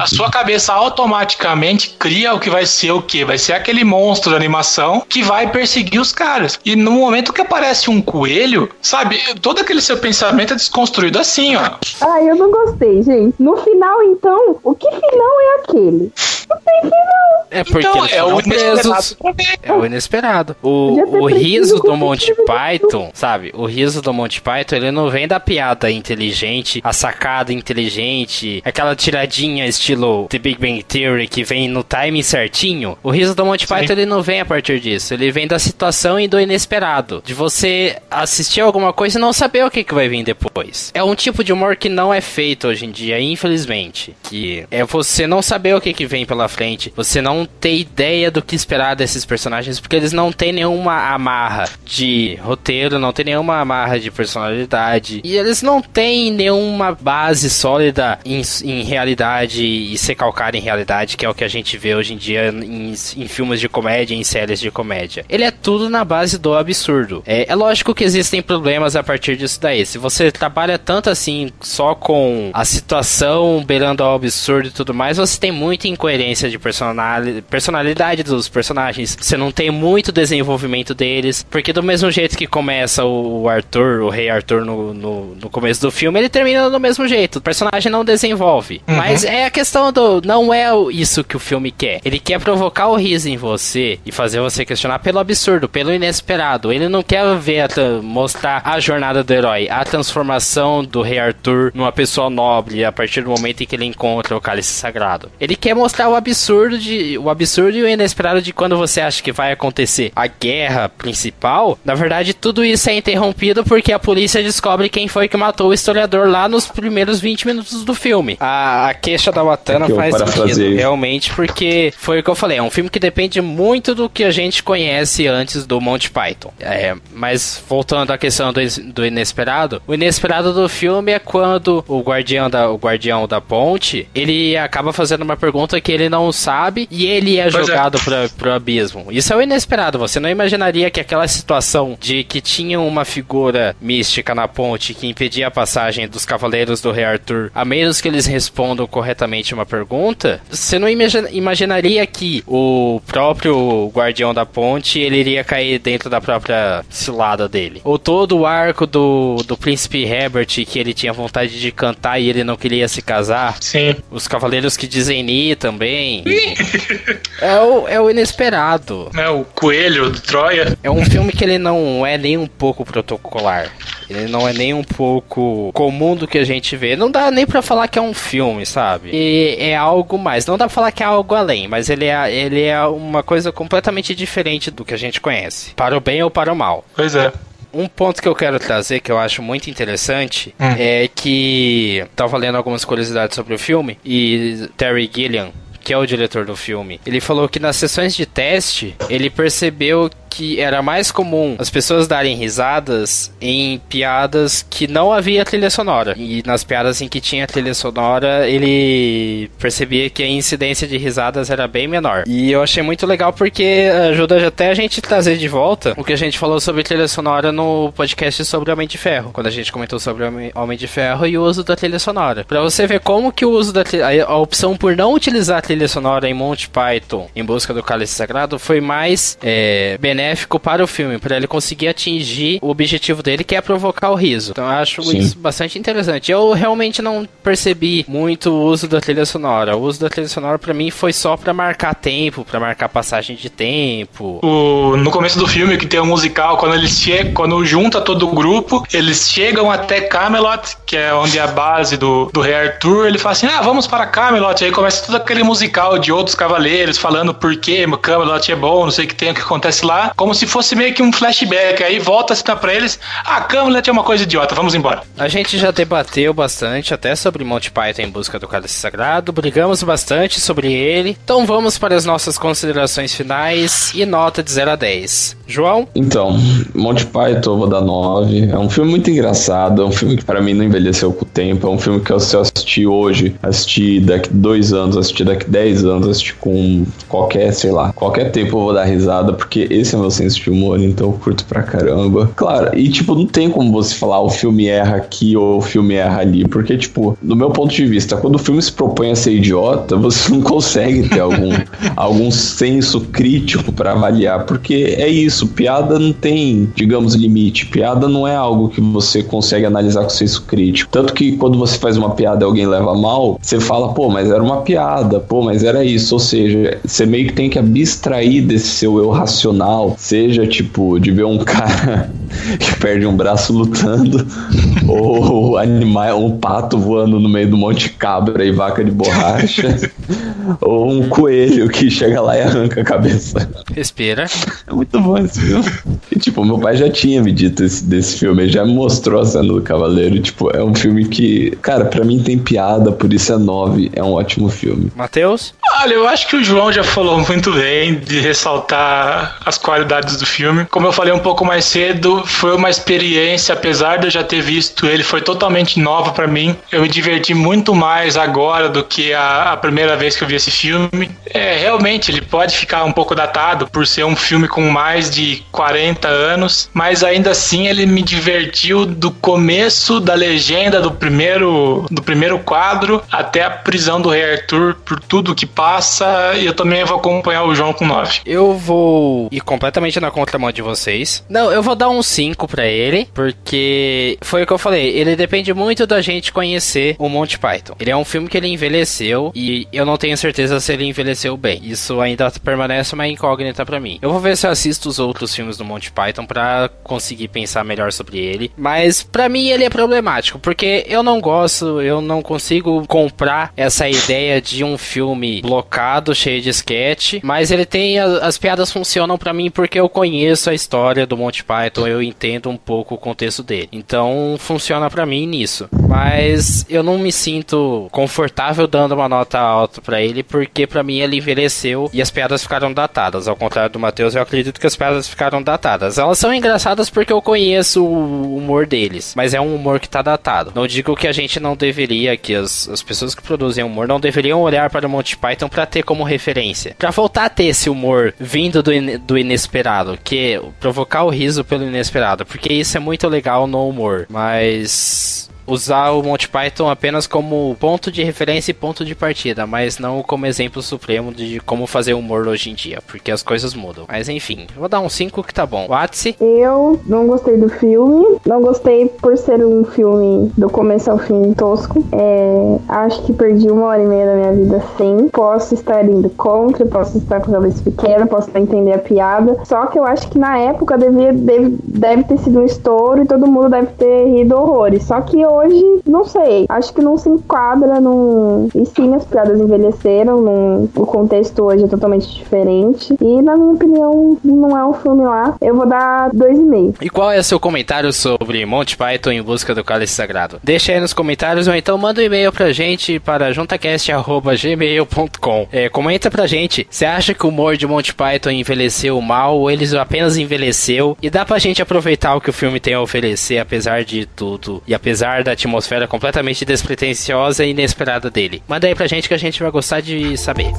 [0.00, 3.24] a sua cabeça automaticamente cria o que vai ser o quê?
[3.24, 6.58] Vai ser aquele monstro da animação que vai perseguir os caras.
[6.64, 11.56] E no momento que aparece um coelho, sabe, todo aquele seu pensamento é desconstruído assim,
[11.56, 11.72] ó.
[12.00, 13.34] Ah, eu não gostei, gente.
[13.38, 16.12] No final, então, o que final é aquele?
[16.48, 17.46] Não tem final.
[17.50, 19.16] É porque então, é o inesperado.
[19.62, 20.56] É o inesperado.
[20.62, 23.52] O, o riso do Monty Python, sabe?
[23.54, 28.94] O riso do Monty Python, ele não vem da piada inteligente, a sacada inteligente, aquela
[28.94, 32.98] tiradinha estilo The Big Bang Theory que vem no timing certinho.
[33.02, 33.74] O riso do Monty Sim.
[33.74, 37.34] Python ele não vem a partir disso, ele vem da situação e do inesperado, de
[37.34, 40.90] você assistir alguma coisa e não saber o que, que vai vir depois.
[40.94, 44.84] É um tipo de humor que não é feito hoje em dia, infelizmente, que é
[44.84, 48.54] você não saber o que, que vem pela frente, você não ter ideia do que
[48.54, 53.98] esperar desses personagens, porque eles não têm nenhuma amarra de roteiro, não tem nenhuma amarra
[53.98, 60.56] de personalidade, e eles não têm nenhuma base sólida em, em realidade e ser calcada
[60.56, 63.60] em realidade, que é o que a gente vê hoje em dia em, em filmes
[63.60, 65.24] de comédia, em séries de comédia.
[65.28, 67.22] Ele é tudo na base do absurdo.
[67.26, 69.84] É, é lógico que existem problemas a partir disso daí.
[69.84, 75.18] Se você trabalha tanto assim só com a situação beirando ao absurdo e tudo mais,
[75.18, 79.16] você tem muita incoerência de personalidade, personalidade dos personagens.
[79.20, 84.08] Você não tem muito desenvolvimento deles, porque do mesmo jeito que começa o Arthur, o
[84.08, 88.04] rei Arthur no, no, no começo do filme, ele termina do mesmo jeito personagem não
[88.04, 88.80] desenvolve.
[88.88, 88.96] Uhum.
[88.96, 90.20] Mas é a questão do.
[90.22, 92.00] Não é isso que o filme quer.
[92.04, 96.72] Ele quer provocar o riso em você e fazer você questionar pelo absurdo, pelo inesperado.
[96.72, 97.68] Ele não quer ver,
[98.02, 103.22] mostrar a jornada do herói, a transformação do rei Arthur numa pessoa nobre a partir
[103.22, 105.30] do momento em que ele encontra o cálice sagrado.
[105.40, 107.18] Ele quer mostrar o absurdo de.
[107.18, 111.78] o absurdo e o inesperado de quando você acha que vai acontecer a guerra principal.
[111.84, 115.74] Na verdade, tudo isso é interrompido porque a polícia descobre quem foi que matou o
[115.74, 118.36] historiador lá nos primeiros 20 20 minutos do filme.
[118.38, 122.58] A, a queixa da Watana é faz sentido, realmente, porque foi o que eu falei,
[122.58, 126.52] é um filme que depende muito do que a gente conhece antes do Monty Python.
[126.60, 128.60] É, mas voltando à questão do,
[128.92, 134.08] do inesperado, o inesperado do filme é quando o guardião da, o guardião da ponte,
[134.14, 137.58] ele acaba fazendo uma pergunta que ele não sabe e ele é pois é.
[137.66, 138.00] jogado é.
[138.00, 139.06] Pra, pro abismo.
[139.10, 143.74] Isso é o inesperado, você não imaginaria que aquela situação de que tinha uma figura
[143.80, 148.08] mística na ponte que impedia a passagem dos cavaleiros do Rei Arthur a menos que
[148.08, 154.98] eles respondam corretamente uma pergunta, você não imagina, imaginaria que o próprio guardião da ponte
[154.98, 157.80] ele iria cair dentro da própria cilada dele.
[157.84, 162.28] Ou todo o arco do, do príncipe Herbert que ele tinha vontade de cantar e
[162.28, 163.56] ele não queria se casar.
[163.60, 163.96] Sim.
[164.10, 166.24] Os cavaleiros que dizem Ni também.
[167.40, 169.10] é, o, é o inesperado.
[169.16, 170.76] É o coelho do Troia.
[170.82, 173.70] É um filme que ele não é nem um pouco protocolar.
[174.08, 176.96] Ele não é nem um pouco comum do que a gente vê.
[177.02, 179.10] Não dá nem para falar que é um filme, sabe?
[179.12, 180.46] E é algo mais.
[180.46, 183.50] Não dá pra falar que é algo além, mas ele é, ele é uma coisa
[183.50, 185.74] completamente diferente do que a gente conhece.
[185.74, 186.84] Para o bem ou para o mal.
[186.94, 187.32] Pois é
[187.74, 190.74] um ponto que eu quero trazer que eu acho muito interessante hum.
[190.78, 195.50] é que tava lendo algumas curiosidades sobre o filme e Terry Gilliam
[195.82, 200.08] que é o diretor do filme, ele falou que nas sessões de teste ele percebeu
[200.32, 206.14] que era mais comum as pessoas darem risadas em piadas que não havia trilha sonora.
[206.16, 211.50] E nas piadas em que tinha trilha sonora, ele percebia que a incidência de risadas
[211.50, 212.24] era bem menor.
[212.26, 216.14] E eu achei muito legal porque ajuda até a gente trazer de volta o que
[216.14, 219.70] a gente falou sobre trilha sonora no podcast sobre Homem de Ferro, quando a gente
[219.70, 220.24] comentou sobre
[220.54, 222.42] Homem de Ferro e o uso da trilha sonora.
[222.44, 225.62] Para você ver como que o uso da trilha, a opção por não utilizar a
[225.62, 230.82] trilha sonora em Monty Python em busca do cálice sagrado foi mais é, benéfico para
[230.82, 234.52] o filme, para ele conseguir atingir o objetivo dele, que é provocar o riso.
[234.52, 235.18] Então eu acho Sim.
[235.18, 236.30] isso bastante interessante.
[236.30, 239.76] Eu realmente não percebi muito o uso da trilha sonora.
[239.76, 243.36] O uso da trilha sonora para mim foi só para marcar tempo, para marcar passagem
[243.36, 244.38] de tempo.
[244.42, 248.28] O, no começo do filme que tem um musical, quando eles chegam, quando junta todo
[248.28, 252.54] o grupo, eles chegam até Camelot, que é onde é a base do, do Rei
[252.54, 254.64] Arthur, ele fala assim: "Ah, vamos para Camelot".
[254.64, 258.90] Aí começa todo aquele musical de outros cavaleiros falando por que Camelot é bom, não
[258.90, 261.82] sei o que tem, o que acontece lá, como se fosse meio que um flashback.
[261.82, 265.02] Aí volta a citar pra eles: "Ah, Camelot é uma coisa idiota, vamos embora".
[265.18, 269.82] A gente já debateu bastante até sobre Monty Python em busca do cálice sagrado, brigamos
[269.82, 271.16] bastante sobre ele.
[271.24, 275.36] Então vamos para as nossas considerações finais e nota de 0 a 10.
[275.46, 275.86] João?
[275.94, 276.38] Então,
[276.74, 278.50] Monty Python eu vou dar 9.
[278.50, 281.28] É um filme muito engraçado, é um filme que para mim não envelheceu com o
[281.28, 285.24] tempo, é um filme que eu, se eu assistir hoje, assistir daqui dois anos, assistir
[285.24, 289.66] daqui 10 anos, assistir com qualquer, sei lá, qualquer tempo eu vou dar risada, porque
[289.70, 292.30] esse é meu senso de humor, então eu curto pra caramba.
[292.36, 295.94] Claro, e tipo, não tem como você falar o filme erra aqui ou o filme
[295.94, 299.16] erra ali, porque tipo, do meu ponto de vista, quando o filme se propõe a
[299.16, 301.50] ser idiota, você não consegue ter algum,
[301.96, 307.66] algum senso crítico para avaliar, porque é isso, piada não tem, digamos, limite.
[307.66, 310.90] Piada não é algo que você consegue analisar com senso crítico.
[310.90, 314.30] Tanto que quando você faz uma piada e alguém leva mal, você fala, pô, mas
[314.30, 316.14] era uma piada, pô, mas era isso.
[316.14, 321.10] Ou seja, você meio que tem que abstrair desse seu eu racional, seja tipo de
[321.10, 322.10] ver um cara
[322.58, 324.26] que perde um braço lutando,
[324.88, 329.90] ou animal, um pato voando no meio do monte de cabra e vaca de borracha,
[330.60, 333.48] ou um coelho que chega lá e arranca a cabeça.
[333.74, 334.26] Respira.
[334.66, 335.64] É muito bom esse filme.
[336.10, 339.20] E, tipo, meu pai já tinha me dito esse, desse filme, ele já me mostrou
[339.20, 340.20] a cena do Cavaleiro.
[340.20, 343.90] Tipo, é um filme que, cara, para mim tem piada, por isso é nove.
[343.94, 344.90] É um ótimo filme.
[344.94, 345.54] Matheus?
[345.80, 350.26] Olha, eu acho que o João já falou muito bem de ressaltar as qualidades do
[350.26, 350.66] filme.
[350.66, 354.40] Como eu falei um pouco mais cedo, foi uma experiência, apesar de eu já ter
[354.40, 356.56] visto ele, foi totalmente nova para mim.
[356.70, 360.36] Eu me diverti muito mais agora do que a, a, primeira vez que eu vi
[360.36, 361.10] esse filme.
[361.26, 365.44] É, realmente, ele pode ficar um pouco datado por ser um filme com mais de
[365.52, 372.02] 40 anos, mas ainda assim ele me divertiu do começo da legenda do primeiro, do
[372.02, 376.84] primeiro quadro até a prisão do Rei Arthur, por tudo que passa, e eu também
[376.84, 378.20] vou acompanhar o João com 9.
[378.26, 381.24] Eu vou ir completamente na contramão de vocês.
[381.28, 385.16] Não, eu vou dar um 5 para ele, porque foi o que eu falei, ele
[385.16, 387.74] depende muito da gente conhecer o Monty Python.
[387.80, 391.36] Ele é um filme que ele envelheceu e eu não tenho certeza se ele envelheceu
[391.36, 391.60] bem.
[391.64, 393.98] Isso ainda permanece uma incógnita para mim.
[394.02, 397.64] Eu vou ver se eu assisto os outros filmes do Monty Python para conseguir pensar
[397.64, 402.20] melhor sobre ele, mas para mim ele é problemático, porque eu não gosto, eu não
[402.20, 408.36] consigo comprar essa ideia de um filme blocado, cheio de sketch, mas ele tem as
[408.36, 412.56] piadas funcionam para mim porque eu conheço a história do Monty Python, eu entendo um
[412.56, 413.68] pouco o contexto dele.
[413.72, 415.68] Então funciona para mim nisso.
[415.92, 421.00] Mas eu não me sinto confortável dando uma nota alta para ele porque para mim
[421.00, 423.28] ele envelheceu e as piadas ficaram datadas.
[423.28, 425.98] Ao contrário do Matheus, eu acredito que as piadas ficaram datadas.
[425.98, 430.00] Elas são engraçadas porque eu conheço o humor deles, mas é um humor que tá
[430.00, 430.50] datado.
[430.54, 434.00] Não digo que a gente não deveria, que as, as pessoas que produzem humor não
[434.00, 436.74] deveriam olhar para o Monty Python para ter como referência.
[436.78, 441.44] Para voltar a ter esse humor vindo do, in, do inesperado, que provocar o riso
[441.44, 447.06] pelo inesperado, porque isso é muito legal no humor, mas usar o Monty Python apenas
[447.06, 451.66] como ponto de referência e ponto de partida, mas não como exemplo supremo de como
[451.66, 453.84] fazer humor hoje em dia, porque as coisas mudam.
[453.88, 455.66] Mas enfim, vou dar um 5 que tá bom.
[455.68, 456.16] Watsi?
[456.20, 461.32] Eu não gostei do filme, não gostei por ser um filme do começo ao fim
[461.34, 461.84] tosco.
[461.92, 465.08] É, acho que perdi uma hora e meia da minha vida sem.
[465.08, 469.38] Posso estar indo contra, posso estar com a cabeça pequena, posso não entender a piada.
[469.44, 473.06] Só que eu acho que na época devia, deve, deve ter sido um estouro e
[473.06, 474.84] todo mundo deve ter rido horrores.
[474.84, 476.46] Só que hoje hoje, não sei.
[476.48, 478.48] Acho que não se enquadra num.
[478.54, 480.68] E sim, as piadas envelheceram, num...
[480.74, 482.94] o contexto hoje é totalmente diferente.
[483.00, 485.34] E, na minha opinião, não é um filme lá.
[485.40, 486.76] Eu vou dar 2,5.
[486.80, 490.38] E qual é o seu comentário sobre Monty Python em busca do cálice sagrado?
[490.42, 495.46] Deixa aí nos comentários ou então manda um e-mail pra gente para juntacast.gmail.com.
[495.52, 496.66] É, comenta pra gente.
[496.70, 500.96] Você acha que o humor de Monty Python envelheceu mal ou eles apenas envelheceu?
[501.02, 504.62] E dá pra gente aproveitar o que o filme tem a oferecer, apesar de tudo.
[504.66, 508.42] E apesar da atmosfera completamente despretensiosa e inesperada dele.
[508.48, 510.52] Manda aí pra gente que a gente vai gostar de saber.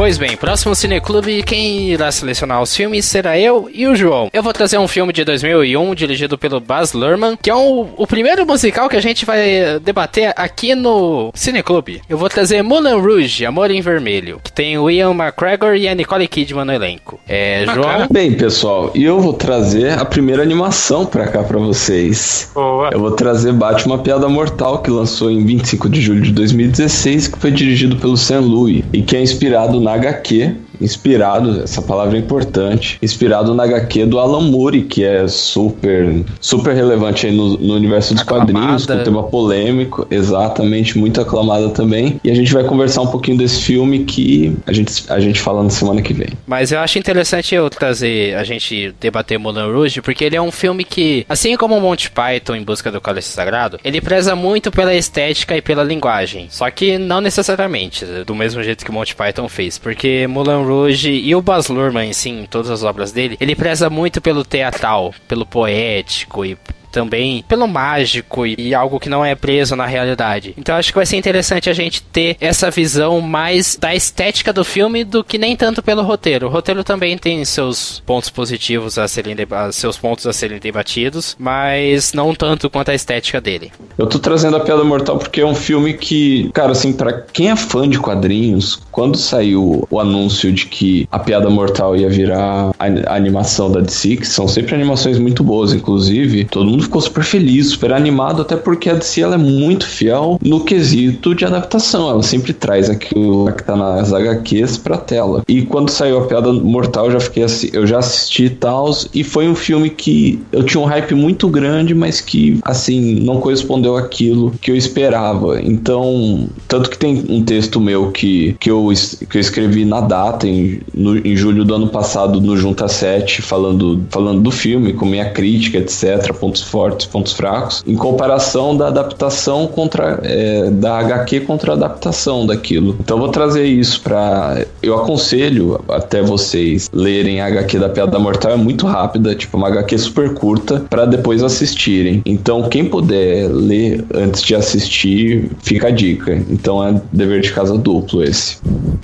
[0.00, 4.30] Pois bem, próximo Cineclube, quem irá selecionar os filmes será eu e o João.
[4.32, 8.06] Eu vou trazer um filme de 2001, dirigido pelo Baz Luhrmann, que é um, o
[8.06, 12.00] primeiro musical que a gente vai debater aqui no Cineclube.
[12.08, 15.94] Eu vou trazer Moulin Rouge, Amor em Vermelho, que tem o Ian McGregor e a
[15.94, 17.20] Nicole Kidman no elenco.
[17.28, 18.08] É, João?
[18.10, 22.50] Bem, pessoal, e eu vou trazer a primeira animação pra cá pra vocês.
[22.54, 22.88] Boa.
[22.90, 27.38] Eu vou trazer Batman Piada Mortal, que lançou em 25 de julho de 2016, que
[27.38, 32.20] foi dirigido pelo Sam Louis e que é inspirado na HQ, inspirado, essa palavra é
[32.20, 37.74] importante, inspirado na HQ do Alan Moore, que é super super relevante aí no, no
[37.74, 38.52] universo dos Aclamada.
[38.52, 42.20] quadrinhos, com tema polêmico, exatamente, muito aclamada também.
[42.24, 45.62] E a gente vai conversar um pouquinho desse filme que a gente, a gente fala
[45.62, 46.28] na semana que vem.
[46.46, 50.50] Mas eu acho interessante eu trazer, a gente debater Moulin Rouge, porque ele é um
[50.50, 54.94] filme que, assim como Monty Python em busca do Cálice Sagrado, ele preza muito pela
[54.94, 56.46] estética e pela linguagem.
[56.50, 61.10] Só que não necessariamente, do mesmo jeito que o Monty Python fez, porque Moulin Rouge
[61.10, 65.12] e o Baz Luhrmann, sim, em todas as obras dele, ele preza muito pelo teatral,
[65.26, 66.56] pelo poético e
[66.90, 70.54] também pelo mágico e, e algo que não é preso na realidade.
[70.56, 74.64] Então acho que vai ser interessante a gente ter essa visão mais da estética do
[74.64, 76.46] filme do que nem tanto pelo roteiro.
[76.46, 79.36] O roteiro também tem seus pontos positivos a serem
[79.72, 83.72] seus pontos a serem debatidos, mas não tanto quanto a estética dele.
[83.96, 87.50] Eu tô trazendo a Piada Mortal porque é um filme que, cara, assim, pra quem
[87.50, 92.70] é fã de quadrinhos, quando saiu o anúncio de que a Piada Mortal ia virar
[92.78, 97.22] a animação da DC, que são sempre animações muito boas, inclusive, todo mundo ficou super
[97.24, 102.08] feliz, super animado, até porque a DC ela é muito fiel no quesito de adaptação.
[102.10, 105.42] Ela sempre traz aquilo que tá nas HQs pra tela.
[105.48, 108.90] E quando saiu a Piada Mortal, eu já fiquei assim, eu já assisti e tal,
[109.14, 113.40] e foi um filme que eu tinha um hype muito grande, mas que, assim, não
[113.40, 115.60] correspondeu àquilo que eu esperava.
[115.62, 118.88] Então, tanto que tem um texto meu que, que, eu,
[119.28, 123.42] que eu escrevi na data, em, no- em julho do ano passado, no Junta 7,
[123.42, 128.88] falando, falando do filme, com minha crítica, etc., pontos fortes, pontos fracos, em comparação da
[128.88, 132.96] adaptação contra é, da HQ contra a adaptação daquilo.
[133.00, 134.64] Então vou trazer isso pra.
[134.82, 139.68] Eu aconselho até vocês lerem a HQ da Piada Mortal, é muito rápida, tipo uma
[139.68, 142.22] HQ super curta, pra depois assistirem.
[142.24, 146.42] Então quem puder ler antes de assistir, fica a dica.
[146.48, 148.58] Então é dever de casa duplo esse.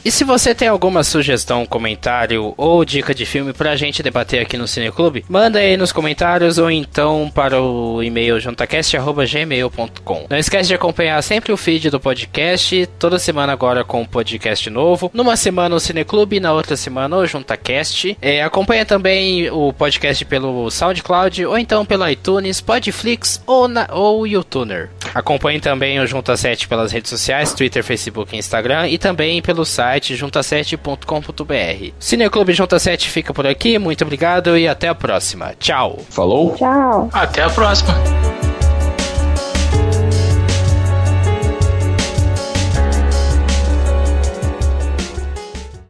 [0.05, 4.57] E se você tem alguma sugestão, comentário ou dica de filme pra gente debater aqui
[4.57, 10.26] no Cineclube, manda aí nos comentários ou então para o e-mail juntacast.gmail.com.
[10.28, 14.68] Não esquece de acompanhar sempre o feed do podcast, toda semana agora com um podcast
[14.70, 15.11] novo.
[15.12, 18.16] Numa semana o Cineclube, na outra semana o JuntaCast.
[18.20, 24.26] É, acompanha também o podcast pelo SoundCloud ou então pelo iTunes, Podflix ou, na, ou
[24.26, 24.90] YouTuner.
[25.14, 29.64] Acompanhe também o Junta 7 pelas redes sociais, Twitter, Facebook e Instagram e também pelo
[29.64, 31.92] site junta7.com.br.
[31.98, 35.54] Cineclube Junta 7 fica por aqui, muito obrigado e até a próxima.
[35.59, 36.00] Tchau!
[36.11, 36.54] Falou?
[36.57, 37.09] Tchau.
[37.12, 38.45] Até a próxima.